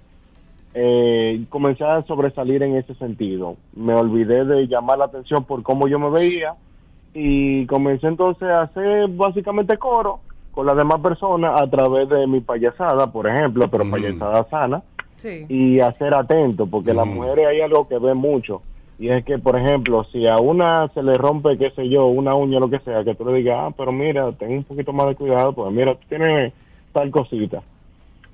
eh, 0.74 1.44
comencé 1.48 1.84
a 1.84 2.02
sobresalir 2.02 2.62
en 2.62 2.76
ese 2.76 2.94
sentido. 2.96 3.56
Me 3.74 3.94
olvidé 3.94 4.44
de 4.44 4.66
llamar 4.66 4.98
la 4.98 5.04
atención 5.06 5.44
por 5.44 5.62
cómo 5.62 5.86
yo 5.88 5.98
me 5.98 6.10
veía 6.10 6.54
y 7.12 7.64
comencé 7.66 8.08
entonces 8.08 8.48
a 8.48 8.62
hacer 8.62 9.08
básicamente 9.08 9.78
coro 9.78 10.20
con 10.50 10.66
las 10.66 10.76
demás 10.76 11.00
personas 11.00 11.60
a 11.60 11.68
través 11.70 12.08
de 12.08 12.26
mi 12.26 12.40
payasada, 12.40 13.10
por 13.12 13.26
ejemplo, 13.28 13.68
pero 13.70 13.84
Mm. 13.84 13.90
payasada 13.90 14.44
sana 14.50 14.82
Sí. 15.16 15.46
y 15.48 15.80
a 15.80 15.92
ser 15.92 16.14
atento, 16.14 16.66
porque 16.66 16.92
las 16.92 17.06
Mm. 17.06 17.14
mujeres 17.14 17.46
hay 17.46 17.60
algo 17.60 17.86
que 17.88 17.98
ven 17.98 18.16
mucho. 18.16 18.62
Y 18.98 19.08
es 19.08 19.24
que, 19.24 19.38
por 19.38 19.56
ejemplo, 19.58 20.04
si 20.12 20.26
a 20.28 20.38
una 20.38 20.88
se 20.94 21.02
le 21.02 21.14
rompe, 21.14 21.58
qué 21.58 21.70
sé 21.70 21.88
yo, 21.88 22.06
una 22.06 22.34
uña, 22.36 22.60
lo 22.60 22.70
que 22.70 22.78
sea, 22.80 23.02
que 23.02 23.14
tú 23.16 23.24
le 23.24 23.34
digas, 23.38 23.58
ah, 23.60 23.74
pero 23.76 23.90
mira, 23.90 24.30
ten 24.32 24.52
un 24.58 24.64
poquito 24.64 24.92
más 24.92 25.06
de 25.06 25.16
cuidado, 25.16 25.52
pues 25.52 25.72
mira, 25.72 25.94
tú 25.94 26.06
tienes 26.08 26.52
tal 26.92 27.10
cosita. 27.10 27.62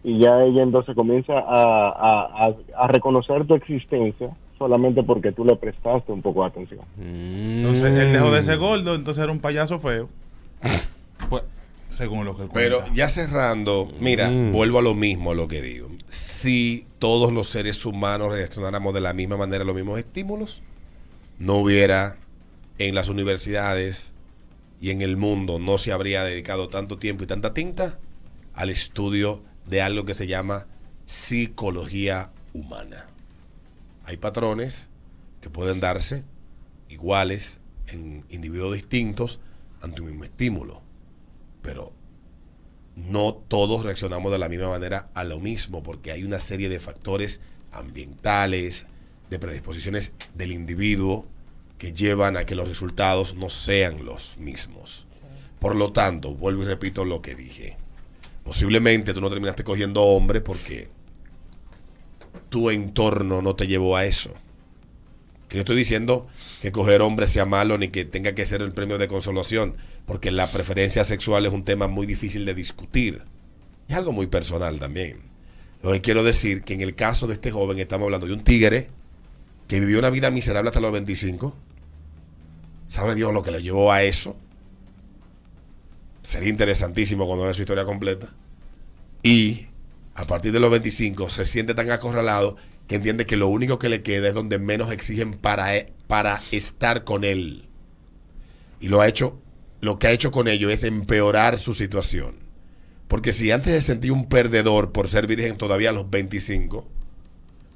Y 0.03 0.19
ya 0.19 0.43
ella 0.45 0.63
entonces 0.63 0.95
comienza 0.95 1.35
a, 1.35 1.89
a, 1.89 2.47
a, 2.47 2.55
a 2.79 2.87
reconocer 2.89 3.47
tu 3.47 3.55
existencia 3.55 4.31
solamente 4.59 5.03
porque 5.03 5.33
tú 5.33 5.45
le 5.45 5.57
prestaste 5.57 6.11
un 6.13 6.23
poco 6.23 6.43
de 6.43 6.49
atención. 6.49 6.81
Entonces 6.99 7.99
él 7.99 8.13
dejó 8.13 8.31
de 8.31 8.43
ser 8.43 8.59
gordo, 8.59 8.95
entonces 8.95 9.23
era 9.23 9.33
un 9.33 9.41
payaso 9.41 9.79
feo. 9.79 10.09
Pues, 11.29 11.43
según 11.91 12.25
lo 12.25 12.37
que 12.37 12.43
él 12.45 12.49
pero 12.53 12.83
ya 12.95 13.09
cerrando, 13.09 13.91
mira, 14.01 14.31
Mm. 14.31 14.53
vuelvo 14.53 14.79
a 14.79 14.83
lo 14.83 14.95
mismo 14.95 15.33
a 15.33 15.35
lo 15.35 15.49
que 15.49 15.61
digo. 15.63 15.89
si 16.09 16.87
todos 16.99 17.33
los 17.33 17.49
seres 17.49 17.85
humanos 17.87 18.33
reaccionáramos 18.33 18.93
de 18.95 19.01
la 19.01 19.13
misma 19.13 19.37
manera 19.37 19.63
a 19.63 19.67
los 19.67 19.75
mismos 19.77 19.99
estímulos, 19.99 20.61
no 21.39 21.55
hubiera 21.57 22.17
en 22.79 22.95
las 22.95 23.09
universidades 23.09 24.13
y 24.81 24.91
en 24.91 25.03
el 25.03 25.17
mundo, 25.17 25.59
no 25.59 25.79
se 25.79 25.93
habría 25.93 26.25
dedicado 26.25 26.69
tanto 26.69 26.99
tiempo 26.99 27.25
y 27.25 27.27
tanta 27.27 27.55
tinta 27.55 27.99
al 28.55 28.71
estudio 28.71 29.43
de 29.70 29.80
algo 29.80 30.04
que 30.04 30.14
se 30.14 30.26
llama 30.26 30.66
psicología 31.06 32.33
humana. 32.52 33.06
Hay 34.04 34.16
patrones 34.16 34.90
que 35.40 35.48
pueden 35.48 35.80
darse 35.80 36.24
iguales 36.88 37.61
en 37.87 38.24
individuos 38.28 38.74
distintos 38.74 39.40
ante 39.80 40.00
un 40.00 40.09
mismo 40.09 40.24
estímulo, 40.24 40.83
pero 41.62 41.92
no 42.96 43.35
todos 43.35 43.85
reaccionamos 43.85 44.33
de 44.33 44.38
la 44.38 44.48
misma 44.48 44.68
manera 44.68 45.09
a 45.14 45.24
lo 45.24 45.38
mismo, 45.38 45.83
porque 45.83 46.11
hay 46.11 46.24
una 46.24 46.40
serie 46.40 46.68
de 46.68 46.80
factores 46.80 47.40
ambientales, 47.72 48.87
de 49.30 49.38
predisposiciones 49.38 50.12
del 50.35 50.50
individuo 50.52 51.26
que 51.78 51.92
llevan 51.92 52.37
a 52.37 52.44
que 52.44 52.56
los 52.56 52.68
resultados 52.68 53.37
no 53.37 53.48
sean 53.48 54.04
los 54.04 54.37
mismos. 54.38 55.06
Por 55.61 55.76
lo 55.76 55.92
tanto, 55.92 56.35
vuelvo 56.35 56.64
y 56.64 56.66
repito 56.66 57.04
lo 57.04 57.22
que 57.22 57.35
dije. 57.35 57.76
Posiblemente 58.51 59.15
tú 59.15 59.21
no 59.21 59.31
terminaste 59.31 59.63
cogiendo 59.63 60.03
hombre 60.03 60.41
porque 60.41 60.89
tu 62.49 62.69
entorno 62.71 63.43
no 63.43 63.55
te 63.55 63.69
llevó 63.69 63.95
a 63.95 64.07
eso. 64.07 64.35
Que 65.47 65.55
no 65.55 65.61
estoy 65.61 65.77
diciendo 65.77 66.27
que 66.61 66.73
coger 66.73 67.01
hombre 67.01 67.29
sea 67.29 67.47
malo 67.47 67.79
ni 67.79 67.91
que 67.91 68.05
tenga 68.05 68.35
que 68.35 68.47
ser 68.47 68.61
el 68.63 68.73
premio 68.73 68.99
de 68.99 69.07
consolación, 69.07 69.77
porque 70.05 70.33
la 70.33 70.51
preferencia 70.51 71.05
sexual 71.05 71.47
es 71.47 71.53
un 71.53 71.65
tema 71.65 71.87
muy 71.87 72.09
difícil 72.09 72.45
de 72.45 72.55
discutir. 72.55 73.23
Es 73.87 73.95
algo 73.95 74.11
muy 74.11 74.27
personal 74.27 74.81
también. 74.81 75.21
Lo 75.85 75.93
que 75.93 76.01
quiero 76.01 76.25
decir 76.25 76.63
que 76.65 76.75
en 76.75 76.81
el 76.81 76.97
caso 76.97 77.29
de 77.29 77.35
este 77.35 77.53
joven 77.53 77.79
estamos 77.79 78.07
hablando 78.07 78.27
de 78.27 78.33
un 78.33 78.43
tigre 78.43 78.89
que 79.69 79.79
vivió 79.79 80.01
una 80.01 80.11
vida 80.11 80.33
miserable 80.33 80.71
hasta 80.71 80.81
los 80.81 80.91
25. 80.91 81.57
¿Sabe 82.89 83.15
Dios 83.15 83.33
lo 83.33 83.45
que 83.45 83.53
le 83.53 83.63
llevó 83.63 83.93
a 83.93 84.03
eso? 84.03 84.35
Sería 86.31 86.49
interesantísimo 86.49 87.27
vea 87.43 87.53
su 87.53 87.62
historia 87.62 87.85
completa. 87.85 88.33
Y 89.21 89.66
a 90.14 90.27
partir 90.27 90.53
de 90.53 90.61
los 90.61 90.71
25 90.71 91.29
se 91.29 91.45
siente 91.45 91.75
tan 91.75 91.90
acorralado 91.90 92.55
que 92.87 92.95
entiende 92.95 93.27
que 93.27 93.37
lo 93.37 93.49
único 93.49 93.81
que 93.81 93.88
le 93.88 94.03
queda 94.03 94.29
es 94.29 94.35
donde 94.35 94.61
menos 94.61 94.93
exigen 94.93 95.33
para, 95.33 95.77
e- 95.77 95.93
para 96.07 96.40
estar 96.53 97.03
con 97.03 97.25
él. 97.25 97.69
Y 98.81 98.87
lo 98.87 99.01
ha 99.01 99.09
hecho, 99.09 99.40
lo 99.81 99.99
que 99.99 100.07
ha 100.07 100.12
hecho 100.12 100.31
con 100.31 100.47
ello 100.47 100.71
es 100.71 100.85
empeorar 100.85 101.59
su 101.59 101.75
situación. 101.75 102.37
Porque 103.09 103.33
si 103.33 103.51
antes 103.51 103.75
se 103.75 103.83
sentía 103.83 104.12
un 104.12 104.29
perdedor 104.29 104.93
por 104.93 105.09
ser 105.09 105.27
virgen 105.27 105.57
todavía 105.57 105.90
a 105.90 105.95
los 105.95 106.11
25, 106.11 106.87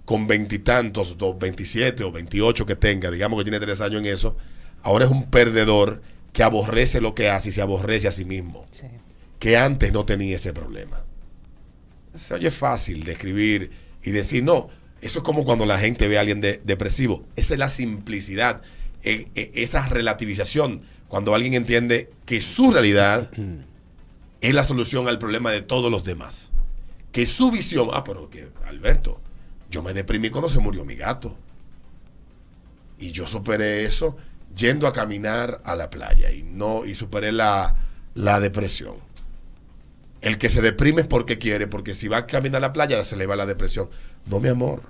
con 0.05 0.29
veintitantos, 0.29 1.19
dos, 1.19 1.37
27 1.41 2.05
o 2.05 2.13
28 2.13 2.67
que 2.67 2.77
tenga, 2.77 3.11
digamos 3.11 3.37
que 3.41 3.51
tiene 3.51 3.59
tres 3.59 3.81
años 3.81 4.01
en 4.01 4.07
eso, 4.07 4.37
ahora 4.85 5.07
es 5.07 5.11
un 5.11 5.29
perdedor 5.29 6.03
que 6.35 6.43
aborrece 6.43 7.01
lo 7.01 7.15
que 7.15 7.31
hace 7.31 7.49
y 7.49 7.53
se 7.53 7.63
aborrece 7.63 8.07
a 8.09 8.13
sí 8.13 8.27
mismo. 8.27 8.67
Sí. 8.73 8.87
Que 9.39 9.57
antes 9.57 9.91
no 9.93 10.05
tenía 10.05 10.37
ese 10.37 10.53
problema. 10.53 11.03
Se 12.15 12.35
oye 12.35 12.51
fácil 12.51 13.05
de 13.05 13.13
escribir 13.13 13.71
y 14.03 14.11
decir, 14.11 14.45
no, 14.45 14.69
eso 15.01 15.21
es 15.21 15.25
como 15.25 15.45
cuando 15.45 15.65
la 15.65 15.79
gente 15.79 16.09
ve 16.09 16.19
a 16.19 16.21
alguien 16.21 16.41
de- 16.43 16.61
depresivo. 16.65 17.25
Esa 17.37 17.55
es 17.55 17.61
la 17.61 17.69
simplicidad, 17.71 18.61
eh, 19.03 19.29
eh, 19.35 19.53
esa 19.55 19.89
relativización, 19.89 20.83
cuando 21.09 21.35
alguien 21.35 21.55
entiende 21.55 22.11
que 22.27 22.41
su 22.41 22.71
realidad 22.73 23.31
es 24.41 24.55
la 24.55 24.65
solución 24.65 25.07
al 25.09 25.19
problema 25.19 25.51
de 25.53 25.63
todos 25.63 25.91
los 25.91 26.05
demás. 26.05 26.51
Que 27.13 27.27
su 27.27 27.51
visión, 27.53 27.89
ah, 27.93 28.03
pero 28.03 28.29
que, 28.29 28.49
Alberto, 28.67 29.21
yo 29.71 29.83
me 29.83 29.95
deprimí 29.95 30.31
cuando 30.31 30.49
se 30.49 30.59
murió 30.59 30.85
mi 30.85 30.97
gato. 30.97 31.39
Y 32.99 33.11
yo 33.13 33.27
superé 33.29 33.85
eso 33.85 34.17
yendo 34.55 34.87
a 34.87 34.93
caminar 34.93 35.61
a 35.65 35.77
la 35.77 35.91
playa 35.91 36.31
y 36.33 36.43
no 36.43 36.85
y 36.85 36.95
superé 36.95 37.33
la, 37.33 37.77
la 38.15 38.41
depresión. 38.41 38.97
El 40.21 40.39
que 40.39 40.49
se 40.49 40.63
deprime 40.63 41.03
es 41.03 41.07
porque 41.07 41.39
quiere, 41.39 41.67
porque 41.67 41.95
si 41.95 42.09
va 42.09 42.19
a 42.19 42.27
caminar 42.27 42.59
a 42.59 42.69
la 42.69 42.73
playa 42.73 43.05
se 43.05 43.17
le 43.17 43.27
va 43.27 43.37
la 43.37 43.47
depresión. 43.47 43.91
No, 44.27 44.41
mi 44.41 44.49
amor. 44.49 44.83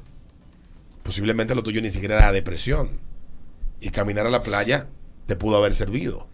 Posiblemente 1.03 1.55
lo 1.55 1.63
tuyo 1.63 1.83
ni 1.83 1.91
siquiera 1.91 2.19
era 2.19 2.33
depresión. 2.33 2.89
Y 3.81 3.91
caminar 3.91 4.27
a 4.27 4.31
la 4.31 4.43
playa 4.43 4.87
te 5.27 5.37
pudo 5.37 5.57
haber 5.57 5.75
servido. 5.75 6.29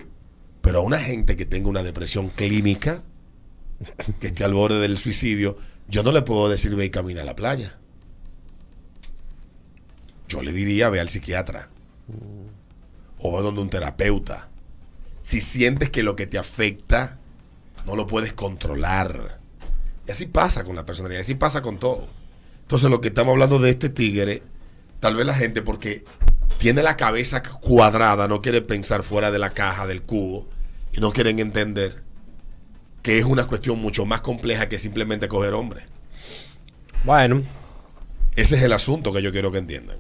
Pero 0.61 0.81
a 0.81 0.83
una 0.83 0.99
gente 0.99 1.37
que 1.37 1.47
tenga 1.47 1.69
una 1.69 1.83
depresión 1.83 2.29
clínica, 2.29 3.03
que 4.21 4.29
esté 4.29 4.45
al 4.45 4.53
borde 4.53 4.79
del 4.81 4.99
suicidio, 4.99 5.57
yo 5.89 6.03
no 6.03 6.13
le 6.13 6.23
puedo 6.23 6.49
decir 6.49 6.77
ve 6.77 6.85
y 6.85 6.91
camina 6.91 7.23
a 7.23 7.25
la 7.25 7.37
playa. 7.37 7.79
Yo 10.29 10.43
le 10.43 10.53
diría 10.53 10.91
ve 10.91 11.01
al 11.01 11.09
psiquiatra. 11.09 11.69
O 13.21 13.33
va 13.33 13.43
donde 13.43 13.61
un 13.61 13.71
terapeuta. 13.71 14.49
Si 15.23 15.41
sientes 15.41 15.91
que 15.91 16.03
lo 16.03 16.17
que 16.17 16.27
te 16.27 16.39
afecta 16.39 17.19
no 17.87 17.97
lo 17.97 18.07
puedes 18.07 18.33
controlar. 18.33 19.41
Y 20.07 20.11
así 20.11 20.27
pasa 20.27 20.65
con 20.65 20.77
la 20.77 20.87
personalidad, 20.87 21.21
así 21.21 21.35
pasa 21.35 21.63
con 21.63 21.79
todo. 21.79 22.09
Entonces 22.63 22.91
lo 22.91 23.01
que 23.01 23.09
estamos 23.09 23.33
hablando 23.33 23.59
de 23.59 23.71
este 23.71 23.89
tigre, 23.89 24.43
tal 25.01 25.17
vez 25.17 25.27
la 25.27 25.35
gente 25.35 25.63
porque 25.63 26.05
tiene 26.59 26.83
la 26.83 26.97
cabeza 26.97 27.43
cuadrada, 27.43 28.29
no 28.29 28.43
quiere 28.43 28.63
pensar 28.63 29.03
fuera 29.03 29.31
de 29.31 29.39
la 29.39 29.51
caja 29.51 29.87
del 29.87 30.03
cubo 30.03 30.49
y 30.93 31.01
no 31.01 31.13
quieren 31.13 31.39
entender 31.39 32.03
que 33.03 33.19
es 33.19 33.25
una 33.25 33.47
cuestión 33.47 33.81
mucho 33.81 34.05
más 34.05 34.21
compleja 34.21 34.69
que 34.69 34.79
simplemente 34.79 35.29
coger 35.29 35.55
hombre. 35.55 35.85
Bueno, 37.05 37.43
Ese 38.37 38.57
es 38.57 38.63
el 38.63 38.73
asunto 38.73 39.13
que 39.13 39.23
yo 39.23 39.33
quiero 39.33 39.51
que 39.51 39.59
entiendan. 39.59 39.99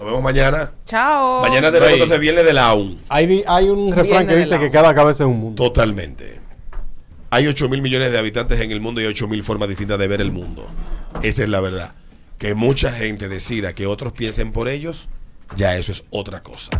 Nos 0.00 0.06
vemos 0.06 0.22
mañana. 0.22 0.72
Chao. 0.86 1.42
Mañana 1.42 1.70
tenemos 1.70 1.92
entonces 1.92 2.18
viernes 2.18 2.46
de 2.46 2.54
la 2.54 2.72
UN. 2.72 3.02
hay, 3.10 3.44
hay 3.46 3.68
un 3.68 3.92
refrán 3.92 4.26
que 4.26 4.34
dice 4.34 4.58
que 4.58 4.70
cada 4.70 4.94
cabeza 4.94 5.24
es 5.24 5.28
un 5.28 5.38
mundo. 5.38 5.62
Totalmente. 5.62 6.40
Hay 7.28 7.46
8 7.46 7.68
mil 7.68 7.82
millones 7.82 8.10
de 8.10 8.18
habitantes 8.18 8.58
en 8.60 8.70
el 8.70 8.80
mundo 8.80 9.02
y 9.02 9.04
8 9.04 9.28
mil 9.28 9.44
formas 9.44 9.68
distintas 9.68 9.98
de 9.98 10.08
ver 10.08 10.22
el 10.22 10.32
mundo. 10.32 10.66
Esa 11.22 11.42
es 11.42 11.50
la 11.50 11.60
verdad. 11.60 11.92
Que 12.38 12.54
mucha 12.54 12.90
gente 12.90 13.28
decida 13.28 13.74
que 13.74 13.86
otros 13.86 14.14
piensen 14.14 14.52
por 14.52 14.68
ellos, 14.68 15.10
ya 15.54 15.76
eso 15.76 15.92
es 15.92 16.04
otra 16.08 16.42
cosa. 16.42 16.70